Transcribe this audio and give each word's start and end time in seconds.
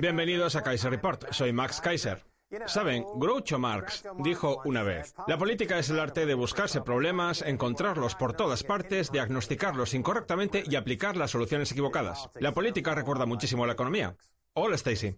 Bienvenidos 0.00 0.56
a 0.56 0.62
Kaiser 0.62 0.90
Report. 0.90 1.32
Soy 1.32 1.52
Max 1.52 1.80
Kaiser. 1.80 2.22
Saben, 2.66 3.04
Groucho 3.16 3.58
Marx 3.58 4.04
dijo 4.18 4.60
una 4.64 4.82
vez, 4.82 5.14
la 5.26 5.36
política 5.36 5.78
es 5.78 5.90
el 5.90 5.98
arte 5.98 6.26
de 6.26 6.34
buscarse 6.34 6.80
problemas, 6.82 7.42
encontrarlos 7.42 8.14
por 8.14 8.34
todas 8.34 8.62
partes, 8.62 9.10
diagnosticarlos 9.10 9.94
incorrectamente 9.94 10.62
y 10.64 10.76
aplicar 10.76 11.16
las 11.16 11.32
soluciones 11.32 11.72
equivocadas. 11.72 12.30
La 12.38 12.52
política 12.52 12.94
recuerda 12.94 13.26
muchísimo 13.26 13.64
a 13.64 13.66
la 13.66 13.72
economía. 13.72 14.16
Hola, 14.52 14.76
Stacy. 14.76 15.16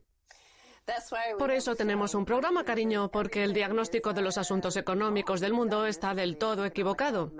Por 1.38 1.50
eso 1.50 1.74
tenemos 1.74 2.14
un 2.14 2.24
programa, 2.24 2.64
cariño, 2.64 3.10
porque 3.10 3.42
el 3.42 3.52
diagnóstico 3.52 4.12
de 4.12 4.22
los 4.22 4.38
asuntos 4.38 4.76
económicos 4.76 5.40
del 5.40 5.52
mundo 5.52 5.84
está 5.86 6.14
del 6.14 6.36
todo 6.38 6.64
equivocado. 6.64 7.32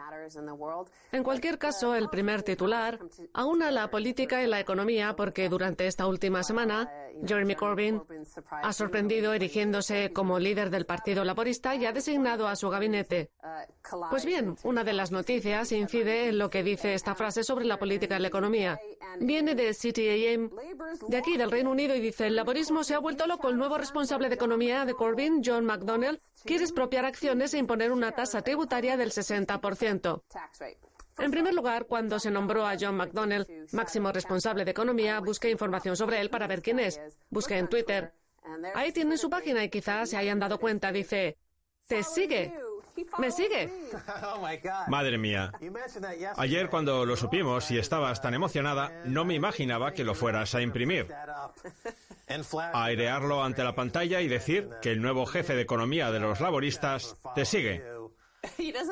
En 1.13 1.23
cualquier 1.23 1.59
caso, 1.59 1.95
el 1.95 2.09
primer 2.09 2.43
titular 2.43 2.99
aúna 3.33 3.71
la 3.71 3.89
política 3.89 4.43
y 4.43 4.49
la 4.49 4.59
economía 4.59 5.15
porque 5.15 5.49
durante 5.49 5.87
esta 5.87 6.07
última 6.07 6.43
semana 6.43 6.91
Jeremy 7.25 7.55
Corbyn 7.55 8.03
ha 8.51 8.73
sorprendido 8.73 9.33
erigiéndose 9.33 10.13
como 10.13 10.41
líder 10.41 10.71
del 10.71 10.85
Partido 10.85 11.25
Laborista 11.25 11.77
y 11.77 11.87
ha 11.87 11.93
designado 11.93 12.49
a 12.49 12.57
su 12.57 12.69
gabinete. 12.69 13.31
Pues 14.11 14.25
bien, 14.25 14.57
una 14.65 14.83
de 14.83 14.93
las 14.93 15.13
noticias 15.13 15.71
incide 15.71 16.29
en 16.29 16.39
lo 16.39 16.51
que 16.51 16.65
dice 16.65 16.95
esta 16.95 17.15
frase 17.15 17.45
sobre 17.45 17.65
la 17.65 17.79
política 17.79 18.17
y 18.17 18.21
la 18.21 18.29
economía. 18.29 18.81
Viene 19.21 19.55
de 19.55 19.71
CTAM, 19.71 20.51
de 21.09 21.17
aquí 21.17 21.37
del 21.37 21.51
Reino 21.51 21.71
Unido, 21.71 21.95
y 21.95 22.01
dice, 22.01 22.27
el 22.27 22.37
laborismo 22.37 22.83
se 22.83 22.95
ha 22.95 22.99
vuelto 22.99 23.27
loco. 23.27 23.36
El 23.45 23.59
nuevo 23.59 23.79
responsable 23.79 24.29
de 24.29 24.35
economía 24.35 24.85
de 24.85 24.95
Corbyn, 24.95 25.43
John 25.45 25.65
McDonnell, 25.65 26.21
quiere 26.45 26.65
expropiar 26.65 27.05
acciones 27.05 27.55
e 27.55 27.59
imponer 27.59 27.93
una 27.93 28.13
tasa 28.13 28.43
tributaria 28.43 28.97
del 28.97 29.13
60%. 29.13 30.23
En 31.19 31.31
primer 31.31 31.55
lugar, 31.55 31.87
cuando 31.87 32.19
se 32.19 32.31
nombró 32.31 32.67
a 32.67 32.77
John 32.79 32.97
McDonnell 32.97 33.47
máximo 33.73 34.13
responsable 34.13 34.65
de 34.65 34.73
economía, 34.73 35.21
busqué 35.21 35.51
información 35.51 35.97
sobre 35.97 36.21
él 36.21 36.31
para 36.31 36.47
ver 36.47 36.61
quién 36.61 36.79
es. 36.79 37.01
Busqué 37.31 37.59
en 37.59 37.69
Twitter. 37.69 38.13
Ahí 38.75 38.93
tiene 38.93 39.17
su 39.17 39.31
página 39.31 39.65
y 39.65 39.71
quizás 39.71 40.11
se 40.11 40.17
hayan 40.17 40.39
dado 40.39 40.59
cuenta. 40.59 40.93
Dice, 40.93 41.39
te 41.87 42.03
sigue. 42.03 42.53
¿Me 43.19 43.31
sigue? 43.31 43.71
Madre 44.89 45.19
mía. 45.19 45.53
Ayer 46.37 46.69
cuando 46.69 47.05
lo 47.05 47.17
supimos 47.17 47.71
y 47.71 47.79
estabas 47.79 48.21
tan 48.21 48.35
emocionada, 48.35 48.93
no 49.05 49.25
me 49.25 49.35
imaginaba 49.35 49.93
que 49.93 50.05
lo 50.05 50.15
fueras 50.15 50.55
a 50.55 50.63
imprimir. 50.63 51.13
A 52.73 52.85
airearlo 52.85 53.43
ante 53.43 53.65
la 53.65 53.75
pantalla 53.75 54.21
y 54.21 54.29
decir 54.29 54.71
que 54.83 54.93
el 54.93 55.01
nuevo 55.01 55.27
jefe 55.27 55.55
de 55.55 55.63
economía 55.63 56.11
de 56.11 56.21
los 56.21 56.41
laboristas 56.41 57.17
te 57.35 57.45
sigue. 57.45 57.83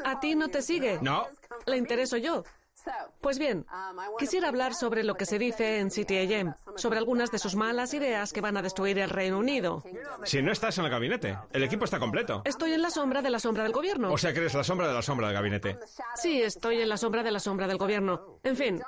¿A 0.05 0.20
ti 0.20 0.34
no 0.34 0.48
te 0.48 0.62
sigue? 0.62 0.98
No. 1.00 1.27
Le 1.66 1.77
intereso 1.77 2.16
yo. 2.16 2.44
Pues 3.20 3.38
bien, 3.38 3.66
quisiera 4.18 4.48
hablar 4.48 4.74
sobre 4.74 5.02
lo 5.02 5.14
que 5.14 5.24
se 5.27 5.38
dice 5.38 5.78
en 5.78 5.88
CTAM, 5.88 6.54
sobre 6.77 6.98
algunas 6.98 7.30
de 7.30 7.38
sus 7.38 7.56
malas 7.56 7.94
ideas 7.94 8.32
que 8.32 8.40
van 8.40 8.56
a 8.56 8.62
destruir 8.62 8.98
el 8.98 9.10
Reino 9.10 9.38
Unido. 9.38 9.82
Si 10.24 10.42
no 10.42 10.52
estás 10.52 10.77
en 10.78 10.84
el 10.84 10.90
gabinete, 10.90 11.38
el 11.52 11.62
equipo 11.62 11.84
está 11.84 11.98
completo. 11.98 12.42
Estoy 12.44 12.72
en 12.72 12.82
la 12.82 12.90
sombra 12.90 13.22
de 13.22 13.30
la 13.30 13.38
sombra 13.38 13.62
del 13.62 13.72
gobierno. 13.72 14.12
O 14.12 14.18
sea 14.18 14.32
que 14.32 14.40
eres 14.40 14.55
la 14.55 14.64
sombra 14.64 14.88
de 14.88 14.94
la 14.94 15.02
sombra 15.02 15.28
del 15.28 15.36
gabinete. 15.36 15.78
Sí, 16.16 16.42
estoy 16.42 16.80
en 16.82 16.88
la 16.88 16.96
sombra 16.96 17.22
de 17.22 17.30
la 17.30 17.40
sombra 17.40 17.66
del 17.66 17.78
gobierno. 17.78 18.38
En 18.42 18.56
fin, 18.56 18.82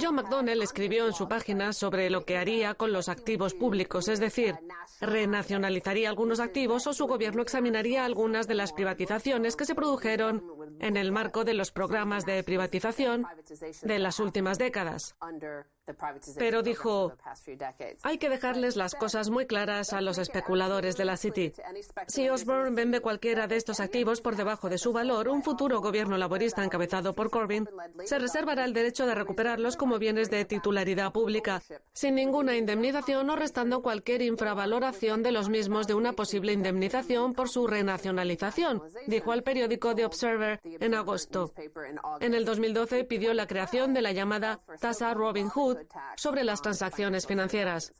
John 0.00 0.14
McDonnell 0.14 0.62
escribió 0.62 1.06
en 1.06 1.12
su 1.12 1.28
página 1.28 1.72
sobre 1.72 2.10
lo 2.10 2.24
que 2.24 2.38
haría 2.38 2.74
con 2.74 2.92
los 2.92 3.08
activos 3.08 3.54
públicos, 3.54 4.08
es 4.08 4.20
decir, 4.20 4.54
renacionalizaría 5.00 6.08
algunos 6.08 6.40
activos 6.40 6.86
o 6.86 6.92
su 6.92 7.06
gobierno 7.06 7.42
examinaría 7.42 8.04
algunas 8.04 8.46
de 8.46 8.54
las 8.54 8.72
privatizaciones 8.72 9.56
que 9.56 9.64
se 9.64 9.74
produjeron 9.74 10.44
en 10.80 10.96
el 10.96 11.12
marco 11.12 11.44
de 11.44 11.54
los 11.54 11.72
programas 11.72 12.24
de 12.24 12.42
privatización 12.42 13.26
de 13.82 13.98
las 13.98 14.20
últimas 14.20 14.58
décadas. 14.58 15.16
Pero 16.36 16.62
dijo, 16.62 17.12
hay 18.02 18.18
que 18.18 18.28
dejarles 18.28 18.76
las 18.76 18.94
cosas 18.94 19.30
muy 19.30 19.46
claras 19.46 19.92
a 19.92 20.00
los 20.00 20.18
especuladores 20.18 20.96
de 20.96 21.04
la 21.04 21.16
City. 21.16 21.52
Si 22.06 22.28
Osborne 22.28 22.74
vende 22.74 23.00
cualquiera 23.00 23.46
de 23.46 23.56
estos 23.56 23.80
activos 23.80 24.20
por 24.20 24.36
debajo 24.36 24.68
de 24.68 24.78
su 24.78 24.92
valor, 24.92 25.28
un 25.28 25.42
futuro 25.42 25.80
gobierno 25.80 26.16
laborista 26.16 26.64
encabezado 26.64 27.14
por 27.14 27.30
Corbyn 27.30 27.68
se 28.04 28.18
reservará 28.18 28.64
el 28.64 28.72
derecho 28.72 29.06
de 29.06 29.14
recuperarlos 29.14 29.76
como 29.76 29.98
bienes 29.98 30.30
de 30.30 30.44
titularidad 30.44 31.12
pública, 31.12 31.62
sin 31.92 32.14
ninguna 32.14 32.56
indemnización 32.56 33.28
o 33.30 33.36
restando 33.36 33.82
cualquier 33.82 34.22
infravaloración 34.22 35.22
de 35.22 35.32
los 35.32 35.48
mismos 35.48 35.86
de 35.86 35.94
una 35.94 36.12
posible 36.12 36.52
indemnización 36.52 37.34
por 37.34 37.48
su 37.48 37.66
renacionalización, 37.66 38.82
dijo 39.06 39.32
al 39.32 39.42
periódico 39.42 39.94
The 39.94 40.04
Observer 40.04 40.60
en 40.64 40.94
agosto. 40.94 41.52
En 42.20 42.34
el 42.34 42.44
2012 42.44 43.04
pidió 43.04 43.34
la 43.34 43.46
creación 43.46 43.94
de 43.94 44.02
la 44.02 44.12
llamada 44.12 44.60
tasa 44.80 45.14
Robin 45.14 45.48
Hood 45.48 45.78
sobre 46.16 46.44
las 46.44 46.62
transacciones 46.62 47.26
financieras. 47.26 47.92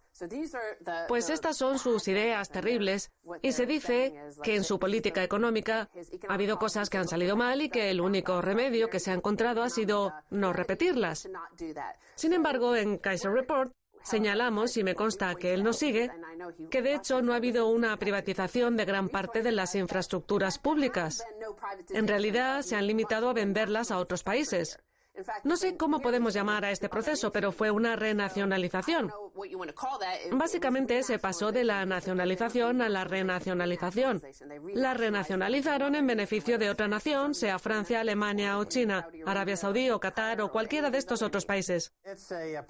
Pues 1.08 1.30
estas 1.30 1.56
son 1.56 1.78
sus 1.78 2.06
ideas 2.08 2.50
terribles 2.50 3.10
y 3.42 3.52
se 3.52 3.66
dice 3.66 4.14
que 4.42 4.56
en 4.56 4.64
su 4.64 4.78
política 4.78 5.22
económica 5.22 5.88
ha 6.28 6.34
habido 6.34 6.58
cosas 6.58 6.90
que 6.90 6.98
han 6.98 7.08
salido 7.08 7.36
mal 7.36 7.62
y 7.62 7.70
que 7.70 7.90
el 7.90 8.00
único 8.00 8.42
remedio 8.42 8.88
que 8.88 9.00
se 9.00 9.10
ha 9.10 9.14
encontrado 9.14 9.62
ha 9.62 9.70
sido 9.70 10.12
no 10.30 10.52
repetirlas. 10.52 11.28
Sin 12.16 12.32
embargo, 12.32 12.76
en 12.76 12.98
Kaiser 12.98 13.32
Report 13.32 13.72
Señalamos, 14.02 14.76
y 14.76 14.84
me 14.84 14.94
consta 14.94 15.34
que 15.34 15.52
él 15.52 15.62
nos 15.62 15.76
sigue, 15.76 16.10
que 16.70 16.82
de 16.82 16.94
hecho 16.94 17.20
no 17.22 17.32
ha 17.32 17.36
habido 17.36 17.68
una 17.68 17.96
privatización 17.96 18.76
de 18.76 18.84
gran 18.84 19.08
parte 19.08 19.42
de 19.42 19.52
las 19.52 19.74
infraestructuras 19.74 20.58
públicas. 20.58 21.24
En 21.90 22.08
realidad 22.08 22.62
se 22.62 22.76
han 22.76 22.86
limitado 22.86 23.28
a 23.28 23.34
venderlas 23.34 23.90
a 23.90 23.98
otros 23.98 24.22
países. 24.22 24.78
No 25.44 25.56
sé 25.56 25.76
cómo 25.76 26.00
podemos 26.00 26.34
llamar 26.34 26.64
a 26.64 26.70
este 26.70 26.88
proceso, 26.88 27.32
pero 27.32 27.52
fue 27.52 27.70
una 27.70 27.96
renacionalización. 27.96 29.12
Básicamente 30.32 31.02
se 31.02 31.18
pasó 31.18 31.52
de 31.52 31.64
la 31.64 31.84
nacionalización 31.84 32.82
a 32.82 32.88
la 32.88 33.04
renacionalización. 33.04 34.22
La 34.74 34.94
renacionalizaron 34.94 35.94
en 35.94 36.06
beneficio 36.06 36.58
de 36.58 36.70
otra 36.70 36.88
nación, 36.88 37.34
sea 37.34 37.58
Francia, 37.58 38.00
Alemania 38.00 38.58
o 38.58 38.64
China, 38.64 39.08
Arabia 39.26 39.56
Saudí 39.56 39.90
o 39.90 40.00
Qatar 40.00 40.40
o 40.40 40.50
cualquiera 40.50 40.90
de 40.90 40.98
estos 40.98 41.22
otros 41.22 41.44
países. 41.44 41.92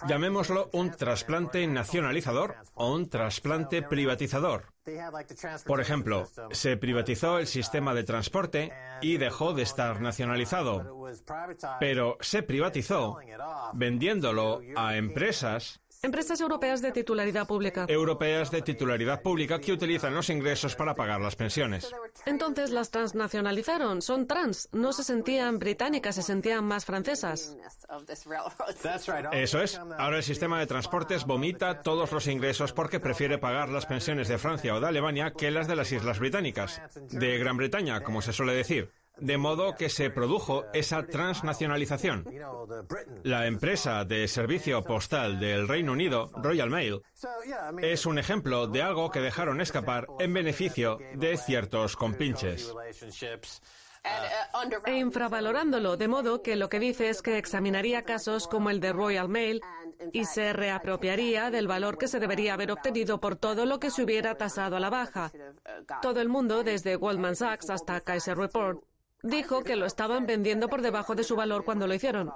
Llamémoslo 0.08 0.70
un 0.72 0.90
trasplante 0.90 1.66
nacionalizador 1.66 2.56
o 2.74 2.92
un 2.94 3.08
trasplante 3.08 3.82
privatizador. 3.82 4.72
Por 5.66 5.80
ejemplo, 5.80 6.26
se 6.52 6.76
privatizó 6.76 7.38
el 7.38 7.46
sistema 7.46 7.94
de 7.94 8.04
transporte 8.04 8.72
y 9.02 9.18
dejó 9.18 9.52
de 9.52 9.62
estar 9.62 10.00
nacionalizado, 10.00 11.06
pero 11.78 12.16
se 12.20 12.42
privatizó 12.42 13.19
vendiéndolo 13.74 14.60
a 14.76 14.96
empresas 14.96 15.80
Empresas 16.03 16.41
europeas 16.41 16.81
de 16.81 16.93
titularidad 16.93 17.47
pública. 17.47 17.84
Europeas 17.87 18.50
de 18.50 18.62
titularidad 18.62 19.21
pública 19.21 19.61
que 19.61 19.71
utilizan 19.71 20.15
los 20.15 20.31
ingresos 20.31 20.75
para 20.75 20.94
pagar 20.94 21.21
las 21.21 21.37
pensiones. 21.37 21.93
Entonces 22.25 22.71
las 22.71 22.91
transnacionalizaron. 22.91 24.00
Son 24.00 24.27
trans. 24.27 24.71
No 24.72 24.94
se 24.94 25.05
sentían 25.05 25.59
británicas, 25.59 26.15
se 26.15 26.22
sentían 26.22 26.65
más 26.65 26.87
francesas. 26.87 27.55
Eso 29.33 29.61
es. 29.61 29.78
Ahora 29.99 30.16
el 30.16 30.22
sistema 30.22 30.59
de 30.59 30.66
transportes 30.66 31.27
vomita 31.27 31.83
todos 31.83 32.11
los 32.12 32.27
ingresos 32.28 32.72
porque 32.72 32.99
prefiere 32.99 33.37
pagar 33.37 33.69
las 33.69 33.84
pensiones 33.84 34.28
de 34.28 34.38
Francia 34.38 34.75
o 34.75 34.81
de 34.81 34.88
Alemania 34.88 35.34
que 35.37 35.50
las 35.50 35.69
de 35.69 35.77
las 35.77 35.93
Islas 35.93 36.19
Británicas. 36.19 36.81
De 37.11 37.37
Gran 37.37 37.59
Bretaña, 37.59 38.00
como 38.03 38.22
se 38.22 38.32
suele 38.32 38.55
decir 38.55 38.91
de 39.19 39.38
modo 39.38 39.75
que 39.76 39.88
se 39.88 40.10
produjo 40.10 40.65
esa 40.72 41.06
transnacionalización. 41.06 42.25
La 43.22 43.47
empresa 43.47 44.04
de 44.04 44.26
servicio 44.28 44.82
postal 44.82 45.38
del 45.38 45.69
Reino 45.69 45.93
Unido, 45.93 46.31
Royal 46.37 46.71
Mail, 46.71 47.03
es 47.82 48.06
un 48.06 48.19
ejemplo 48.19 48.66
de 48.66 48.82
algo 48.82 49.10
que 49.10 49.20
dejaron 49.20 49.60
escapar 49.60 50.06
en 50.19 50.32
beneficio 50.32 50.99
de 51.14 51.37
ciertos 51.37 51.96
compinches. 51.96 52.75
E 54.87 54.96
infravalorándolo, 54.96 55.99
de 55.99 56.08
modo 56.08 56.43
que 56.43 56.56
lo 56.56 56.70
que 56.70 56.81
dice 56.81 57.11
es 57.11 57.20
que 57.20 57.37
examinaría 57.37 58.02
casos 58.02 58.49
como 58.49 58.70
el 58.70 58.81
de 58.81 58.94
Royal 58.94 59.29
Mail 59.29 59.61
y 60.12 60.25
se 60.25 60.55
reapropiaría 60.55 61.50
del 61.50 61.69
valor 61.69 61.99
que 61.99 62.08
se 62.08 62.19
debería 62.19 62.55
haber 62.55 62.73
obtenido 62.73 63.20
por 63.20 63.37
todo 63.37 63.67
lo 63.67 63.79
que 63.79 63.90
se 63.90 64.02
hubiera 64.02 64.37
tasado 64.37 64.76
a 64.76 64.81
la 64.81 64.88
baja. 64.88 65.31
Todo 66.00 66.23
el 66.23 66.31
mundo, 66.31 66.64
desde 66.64 66.96
Goldman 66.96 67.37
Sachs 67.37 67.69
hasta 67.69 68.00
Kaiser 68.00 68.38
Report, 68.38 68.82
dijo 69.22 69.62
que 69.62 69.76
lo 69.76 69.87
estaban 69.87 70.26
vendiendo 70.26 70.69
por 70.69 70.82
debajo 70.82 71.14
de 71.14 71.25
su 71.25 71.37
valor 71.37 71.64
cuando 71.64 71.87
lo 71.87 71.94
hicieron. 71.94 72.32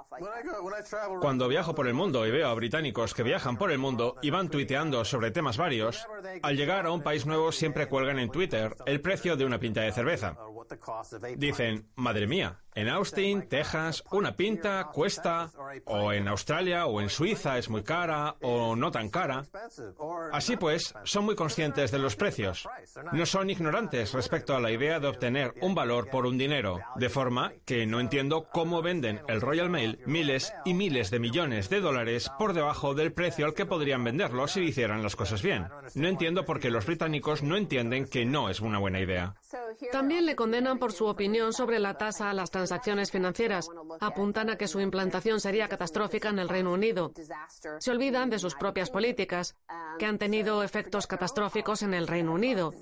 Cuando 1.21 1.47
viajo 1.47 1.75
por 1.75 1.87
el 1.87 1.93
mundo 1.93 2.25
y 2.25 2.31
veo 2.31 2.47
a 2.47 2.53
británicos 2.53 3.13
que 3.13 3.23
viajan 3.23 3.57
por 3.57 3.71
el 3.71 3.77
mundo 3.77 4.15
y 4.21 4.29
van 4.29 4.49
tuiteando 4.49 5.05
sobre 5.05 5.31
temas 5.31 5.57
varios, 5.57 6.05
al 6.41 6.57
llegar 6.57 6.85
a 6.85 6.91
un 6.91 7.01
país 7.01 7.25
nuevo 7.25 7.51
siempre 7.51 7.87
cuelgan 7.87 8.19
en 8.19 8.29
Twitter 8.29 8.75
el 8.85 9.01
precio 9.01 9.35
de 9.35 9.45
una 9.45 9.59
pinta 9.59 9.81
de 9.81 9.91
cerveza. 9.91 10.37
Dicen, 11.37 11.89
madre 11.95 12.27
mía, 12.27 12.59
En 12.75 12.89
Austin, 12.89 13.47
Texas, 13.47 14.03
una 14.11 14.35
pinta 14.35 14.83
cuesta, 14.91 15.49
o 15.85 16.11
en 16.11 16.27
Australia 16.27 16.87
o 16.87 16.99
en 16.99 17.09
Suiza 17.09 17.57
es 17.57 17.69
muy 17.69 17.83
cara 17.83 18.35
o 18.41 18.75
no 18.75 18.91
tan 18.91 19.09
cara. 19.09 19.45
Así 20.33 20.57
pues, 20.57 20.93
son 21.05 21.23
muy 21.23 21.35
conscientes 21.35 21.91
de 21.91 21.99
los 21.99 22.17
precios. 22.17 22.67
No 23.13 23.25
son 23.25 23.49
ignorantes 23.49 24.11
respecto 24.11 24.53
a 24.53 24.59
la 24.59 24.71
idea 24.71 24.99
de 24.99 25.07
obtener 25.07 25.53
un 25.61 25.73
valor 25.73 26.09
por 26.09 26.25
un 26.25 26.37
dinero, 26.37 26.81
de 26.97 27.07
forma 27.07 27.53
que 27.63 27.85
no 27.85 28.01
entiendo 28.01 28.49
cómo 28.51 28.81
venden 28.81 29.21
el 29.29 29.39
Royal 29.39 29.69
Mail 29.69 29.99
miles 30.05 30.53
y 30.65 30.73
miles 30.73 31.11
de 31.11 31.19
millones 31.19 31.69
de 31.69 31.79
dólares 31.79 32.29
por 32.37 32.51
debajo 32.51 32.93
del 32.93 33.13
precio 33.13 33.45
al 33.45 33.53
que 33.53 33.65
podrían 33.65 34.03
venderlo 34.03 34.49
si 34.49 34.59
hicieran 34.59 35.01
las 35.01 35.15
cosas 35.15 35.41
bien. 35.41 35.65
No 35.93 36.09
entiendo 36.09 36.43
por 36.43 36.59
qué 36.59 36.69
los 36.69 36.85
británicos 36.85 37.41
no 37.41 37.55
entienden 37.55 38.03
que 38.05 38.25
no 38.25 38.49
es 38.49 38.59
una 38.59 38.79
buena 38.79 38.99
idea. 38.99 39.35
También 39.93 40.25
le 40.25 40.35
condenan 40.35 40.77
por 40.77 40.91
su 40.91 41.05
opinión 41.05 41.53
sobre 41.53 41.79
la 41.79 41.97
tasa 41.97 42.29
a 42.29 42.33
las 42.33 42.51
transacciones 42.51 42.64
financieras. 43.11 43.69
Apuntan 43.99 44.49
a 44.49 44.57
que 44.57 44.67
su 44.67 44.79
implantación 44.79 45.39
sería 45.39 45.67
catastrófica 45.67 46.29
en 46.29 46.39
el 46.39 46.49
Reino 46.49 46.73
Unido. 46.73 47.11
Se 47.79 47.91
olvidan 47.91 48.29
de 48.29 48.39
sus 48.39 48.55
propias 48.55 48.89
políticas, 48.89 49.55
que 49.99 50.05
han 50.05 50.17
tenido 50.17 50.63
efectos 50.63 51.07
catastróficos 51.07 51.81
en 51.83 51.93
el 51.93 52.07
Reino 52.07 52.33
Unido 52.33 52.73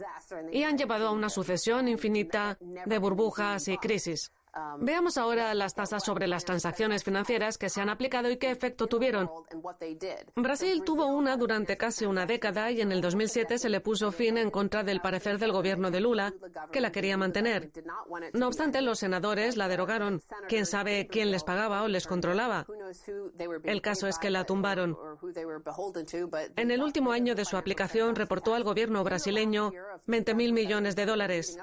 y 0.51 0.63
han 0.63 0.77
llevado 0.77 1.07
a 1.07 1.11
una 1.11 1.29
sucesión 1.29 1.87
infinita 1.87 2.57
de 2.59 2.97
burbujas 2.97 3.67
y 3.67 3.77
crisis. 3.77 4.31
Veamos 4.77 5.17
ahora 5.17 5.53
las 5.55 5.73
tasas 5.73 6.03
sobre 6.03 6.27
las 6.27 6.45
transacciones 6.45 7.03
financieras 7.03 7.57
que 7.57 7.69
se 7.69 7.81
han 7.81 7.89
aplicado 7.89 8.29
y 8.29 8.37
qué 8.37 8.51
efecto 8.51 8.85
tuvieron. 8.85 9.29
Brasil 10.35 10.83
tuvo 10.83 11.07
una 11.07 11.37
durante 11.37 11.75
casi 11.75 12.05
una 12.05 12.27
década 12.27 12.69
y 12.69 12.81
en 12.81 12.91
el 12.91 13.01
2007 13.01 13.57
se 13.57 13.69
le 13.69 13.81
puso 13.81 14.11
fin 14.11 14.37
en 14.37 14.51
contra 14.51 14.83
del 14.83 15.01
parecer 15.01 15.39
del 15.39 15.51
gobierno 15.51 15.89
de 15.89 16.01
Lula, 16.01 16.33
que 16.71 16.81
la 16.81 16.91
quería 16.91 17.17
mantener. 17.17 17.71
No 18.33 18.47
obstante, 18.47 18.81
los 18.81 18.99
senadores 18.99 19.57
la 19.57 19.67
derogaron. 19.67 20.21
¿Quién 20.47 20.67
sabe 20.67 21.07
quién 21.07 21.31
les 21.31 21.43
pagaba 21.43 21.81
o 21.83 21.87
les 21.87 22.05
controlaba? 22.05 22.67
El 23.63 23.81
caso 23.81 24.07
es 24.07 24.19
que 24.19 24.29
la 24.29 24.45
tumbaron. 24.45 24.95
En 26.55 26.69
el 26.69 26.83
último 26.83 27.11
año 27.11 27.33
de 27.33 27.45
su 27.45 27.57
aplicación 27.57 28.15
reportó 28.15 28.53
al 28.53 28.63
gobierno 28.63 29.03
brasileño 29.03 29.71
20.000 30.07 30.53
millones 30.53 30.95
de 30.95 31.05
dólares. 31.07 31.57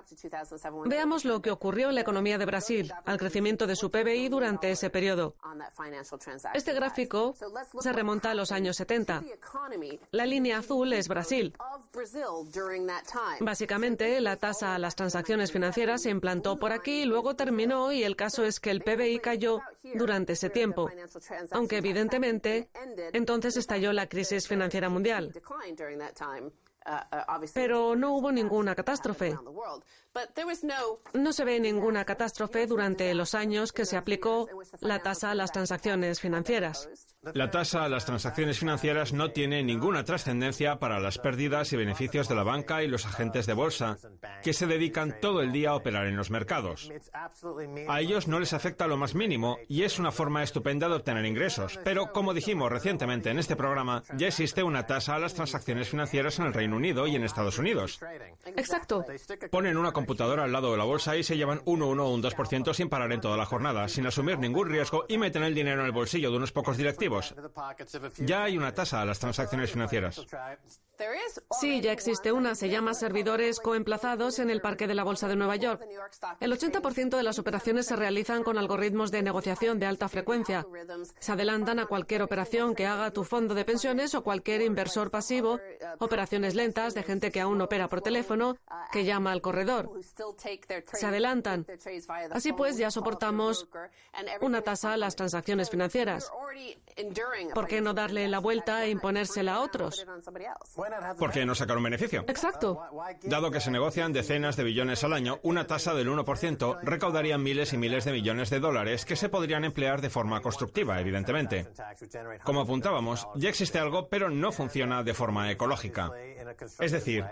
Veamos 0.87 1.25
lo 1.25 1.41
que 1.41 1.53
ocurrió 1.53 1.89
en 1.89 1.95
la 1.95 2.01
economía 2.01 2.39
de 2.39 2.47
Brasil 2.47 2.80
al 3.05 3.19
crecimiento 3.19 3.67
de 3.67 3.77
su 3.77 3.91
PBI 3.91 4.29
durante 4.29 4.71
ese 4.71 4.91
periodo. 4.91 5.35
Este 6.55 6.73
gráfico 6.73 7.35
se 7.81 7.93
remonta 7.93 8.31
a 8.31 8.35
los 8.35 8.53
años 8.53 8.77
70. 8.77 9.23
La 10.13 10.27
línea 10.27 10.59
azul 10.59 10.93
es 10.93 11.09
Brasil. 11.09 11.57
Básicamente, 13.41 14.21
la 14.21 14.37
tasa 14.37 14.75
a 14.75 14.79
las 14.79 14.95
transacciones 14.95 15.53
financieras 15.53 16.03
se 16.03 16.11
implantó 16.11 16.59
por 16.59 16.73
aquí, 16.73 17.05
luego 17.05 17.35
terminó 17.35 17.93
y 17.93 18.05
el 18.05 18.17
caso 18.17 18.45
es 18.45 18.61
que 18.61 18.71
el 18.71 18.83
PBI 18.83 19.19
cayó 19.19 19.61
durante 19.95 20.35
ese 20.35 20.51
tiempo, 20.51 20.91
aunque 21.51 21.79
evidentemente 21.79 22.69
entonces 23.13 23.57
estalló 23.57 23.93
la 23.93 24.09
crisis 24.09 24.47
financiera 24.47 24.89
mundial. 24.89 25.33
Pero 27.55 27.95
no 27.97 28.15
hubo 28.15 28.33
ninguna 28.33 28.75
catástrofe. 28.75 29.37
No 31.15 31.33
se 31.33 31.45
ve 31.45 31.61
ninguna 31.61 32.05
catástrofe 32.05 32.67
durante 32.67 33.15
los 33.15 33.35
años 33.35 33.73
que 33.73 33.87
se 33.87 33.97
aplicó 33.97 34.49
la 34.81 35.03
tasa 35.03 35.31
a 35.31 35.35
las 35.35 35.53
transacciones 35.53 36.21
financieras. 36.21 36.89
La 37.35 37.51
tasa 37.51 37.85
a 37.85 37.89
las 37.91 38.07
transacciones 38.07 38.59
financieras 38.59 39.13
no 39.13 39.31
tiene 39.31 39.63
ninguna 39.63 40.05
trascendencia 40.05 40.79
para 40.79 40.99
las 41.01 41.19
pérdidas 41.19 41.71
y 41.71 41.77
beneficios 41.77 42.29
de 42.29 42.35
la 42.35 42.45
banca 42.45 42.83
y 42.83 42.89
los 42.89 43.05
agentes 43.05 43.45
de 43.45 43.53
bolsa, 43.53 43.99
que 44.43 44.55
se 44.55 44.67
dedican 44.67 45.21
todo 45.21 45.43
el 45.43 45.53
día 45.53 45.71
a 45.71 45.75
operar 45.75 46.07
en 46.07 46.17
los 46.17 46.31
mercados. 46.31 46.91
A 47.89 48.01
ellos 48.01 48.27
no 48.27 48.41
les 48.41 48.55
afecta 48.55 48.87
lo 48.87 48.97
más 48.97 49.15
mínimo 49.15 49.59
y 49.69 49.83
es 49.83 49.99
una 49.99 50.13
forma 50.13 50.43
estupenda 50.43 50.89
de 50.89 50.95
obtener 50.95 51.27
ingresos. 51.27 51.79
Pero, 51.85 52.11
como 52.11 52.33
dijimos 52.33 52.73
recientemente 52.73 53.29
en 53.29 53.39
este 53.39 53.55
programa, 53.55 54.03
ya 54.17 54.29
existe 54.29 54.63
una 54.63 54.87
tasa 54.87 55.17
a 55.17 55.19
las 55.19 55.35
transacciones 55.35 55.91
financieras 55.91 56.39
en 56.39 56.47
el 56.47 56.55
Reino 56.55 56.77
Unido 56.77 57.07
y 57.07 57.17
en 57.17 57.25
Estados 57.25 57.59
Unidos. 57.59 58.01
Exacto. 58.57 59.05
Ponen 59.51 59.77
una 59.77 59.93
computadora 59.93 60.45
al 60.45 60.53
lado 60.53 60.73
de 60.73 60.79
la 60.79 60.85
bolsa 60.85 61.19
y 61.19 61.23
se 61.23 61.37
llevan 61.37 61.61
un 61.67 61.83
1 61.83 62.03
o 62.03 62.15
un 62.15 62.23
2% 62.23 62.73
sin 62.73 62.89
parar 62.89 63.13
en 63.13 63.21
toda 63.21 63.37
la 63.37 63.45
jornada, 63.45 63.89
sin 63.89 64.07
asumir 64.07 64.39
ningún 64.39 64.71
riesgo 64.71 65.05
y 65.07 65.19
meten 65.19 65.43
el 65.43 65.55
dinero 65.55 65.81
en 65.81 65.87
el 65.87 65.93
bolsillo 65.93 66.31
de 66.31 66.39
unos 66.39 66.53
pocos 66.53 66.79
directivos 66.79 67.10
ya 68.19 68.45
hay 68.45 68.59
una 68.59 68.73
tasa 68.75 69.03
a 69.03 69.05
las 69.05 69.19
transacciones 69.19 69.71
financieras. 69.71 70.27
Sí, 71.61 71.81
ya 71.81 71.93
existe 71.93 72.33
una. 72.33 72.55
Se 72.55 72.69
llama 72.69 72.95
servidores 72.95 73.61
coemplazados 73.61 74.39
en 74.39 74.51
el 74.51 74.61
Parque 74.61 74.87
de 74.87 74.95
la 74.95 75.05
Bolsa 75.05 75.29
de 75.29 75.37
Nueva 75.37 75.57
York. 75.57 75.83
El 76.41 76.53
80% 76.53 77.17
de 77.17 77.23
las 77.23 77.39
operaciones 77.39 77.87
se 77.87 77.97
realizan 77.97 78.43
con 78.43 78.59
algoritmos 78.59 79.11
de 79.11 79.23
negociación 79.23 79.79
de 79.79 79.87
alta 79.87 80.09
frecuencia. 80.09 80.67
Se 81.19 81.33
adelantan 81.33 81.79
a 81.79 81.87
cualquier 81.87 82.23
operación 82.23 82.75
que 82.75 82.87
haga 82.87 83.11
tu 83.11 83.25
fondo 83.25 83.55
de 83.55 83.65
pensiones 83.65 84.15
o 84.15 84.23
cualquier 84.23 84.63
inversor 84.63 85.11
pasivo, 85.11 85.59
operaciones 85.99 86.55
lentas 86.55 86.95
de 86.95 87.03
gente 87.03 87.31
que 87.31 87.41
aún 87.41 87.61
opera 87.61 87.89
por 87.89 88.01
teléfono, 88.01 88.57
que 88.93 89.05
llama 89.05 89.33
al 89.33 89.41
corredor. 89.41 89.91
Se 90.93 91.07
adelantan. 91.07 91.67
Así 92.31 92.53
pues, 92.53 92.77
ya 92.77 92.91
soportamos 92.91 93.69
una 94.41 94.63
tasa 94.63 94.95
a 94.95 94.97
las 94.97 95.17
transacciones 95.17 95.71
financieras. 95.71 96.31
¿Por 97.55 97.67
qué 97.67 97.81
no 97.81 97.95
darle 97.95 98.29
la 98.29 98.39
vuelta 98.39 98.85
e 98.85 98.91
imponérsela 98.91 99.55
a 99.55 99.61
otros? 99.61 100.05
¿Por 101.19 101.31
qué 101.31 101.47
no 101.47 101.55
sacar 101.55 101.77
un 101.77 101.85
beneficio? 101.85 102.25
Exacto. 102.29 102.81
Dado 103.23 103.51
que 103.51 103.61
se 103.61 103.71
negocian 103.71 104.13
decenas 104.13 104.57
de 104.57 104.65
billones 104.65 105.05
al 105.05 105.13
año, 105.13 105.41
una 105.43 105.67
tasa 105.67 105.95
del 105.95 106.09
1% 106.09 106.81
recaudaría 106.83 107.39
miles 107.39 107.73
y 107.73 107.77
miles 107.77 108.05
de 108.05 108.13
millones 108.13 108.51
de 108.51 108.61
dólares 108.61 109.05
que 109.05 109.17
se 109.17 109.29
podrían 109.29 109.65
emplear 109.65 110.01
de 110.01 110.11
forma 110.11 110.41
constructiva, 110.41 111.01
evidentemente. 111.01 111.69
Como 112.45 112.63
apuntábamos, 112.63 113.29
ya 113.35 113.49
existe 113.49 113.79
algo, 113.79 114.09
pero 114.09 114.31
no 114.31 114.53
funciona 114.53 115.03
de 115.03 115.15
forma 115.15 115.51
ecológica. 115.51 116.11
Es 116.79 116.93
decir, 116.93 117.25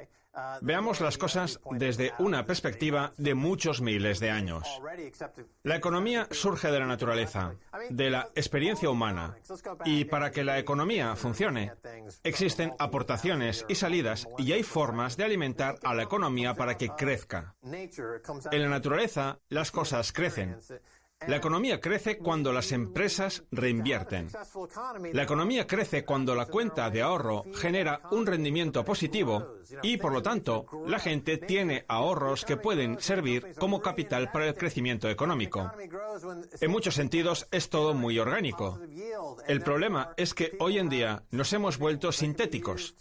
Veamos 0.61 1.01
las 1.01 1.19
cosas 1.19 1.61
desde 1.73 2.13
una 2.19 2.47
perspectiva 2.47 3.13
de 3.17 3.35
muchos 3.35 3.81
miles 3.81 4.21
de 4.21 4.31
años. 4.31 4.67
La 5.63 5.77
economía 5.77 6.29
surge 6.31 6.71
de 6.71 6.79
la 6.79 6.87
naturaleza, 6.87 7.55
de 7.91 8.11
la 8.11 8.31
experiencia 8.35 8.91
humana, 8.91 9.37
y 9.85 10.05
para 10.05 10.31
que 10.31 10.45
la 10.45 10.59
economía 10.59 11.17
funcione, 11.17 11.73
existen 12.23 12.73
aportaciones 12.79 13.65
y 13.69 13.75
salidas 13.75 14.29
y 14.39 14.53
hay 14.53 14.63
formas 14.63 15.17
de 15.17 15.25
alimentar 15.25 15.77
a 15.83 15.95
la 15.95 16.03
economía 16.03 16.55
para 16.55 16.77
que 16.77 16.91
crezca. 16.91 17.55
En 17.63 18.63
la 18.63 18.69
naturaleza, 18.69 19.39
las 19.49 19.71
cosas 19.71 20.13
crecen. 20.13 20.59
La 21.27 21.37
economía 21.37 21.81
crece 21.81 22.19
cuando 22.19 22.53
las 22.53 22.71
empresas 22.71 23.43
reinvierten. 23.51 24.29
La 25.13 25.23
economía 25.25 25.67
crece 25.67 26.05
cuando 26.05 26.35
la 26.35 26.47
cuenta 26.47 26.89
de 26.91 27.03
ahorro 27.03 27.45
genera 27.55 28.01
un 28.13 28.25
rendimiento 28.25 28.85
positivo 28.85 29.57
y, 29.83 29.97
por 29.97 30.13
lo 30.13 30.23
tanto, 30.23 30.67
la 30.87 30.99
gente 30.99 31.37
tiene 31.37 31.85
ahorros 31.89 32.45
que 32.45 32.57
pueden 32.57 33.01
servir 33.01 33.55
como 33.59 33.81
capital 33.81 34.31
para 34.31 34.47
el 34.47 34.55
crecimiento 34.55 35.09
económico. 35.11 35.73
En 36.61 36.71
muchos 36.71 36.95
sentidos 36.95 37.49
es 37.51 37.69
todo 37.69 37.95
muy 37.95 38.19
orgánico. 38.19 38.81
El 39.47 39.61
problema 39.61 40.15
es 40.17 40.35
que 40.35 40.57
hoy 40.61 40.79
en 40.79 40.89
día 40.89 41.25
nos 41.31 41.53
hemos 41.53 41.79
vuelto 41.79 42.13
sintéticos 42.13 42.95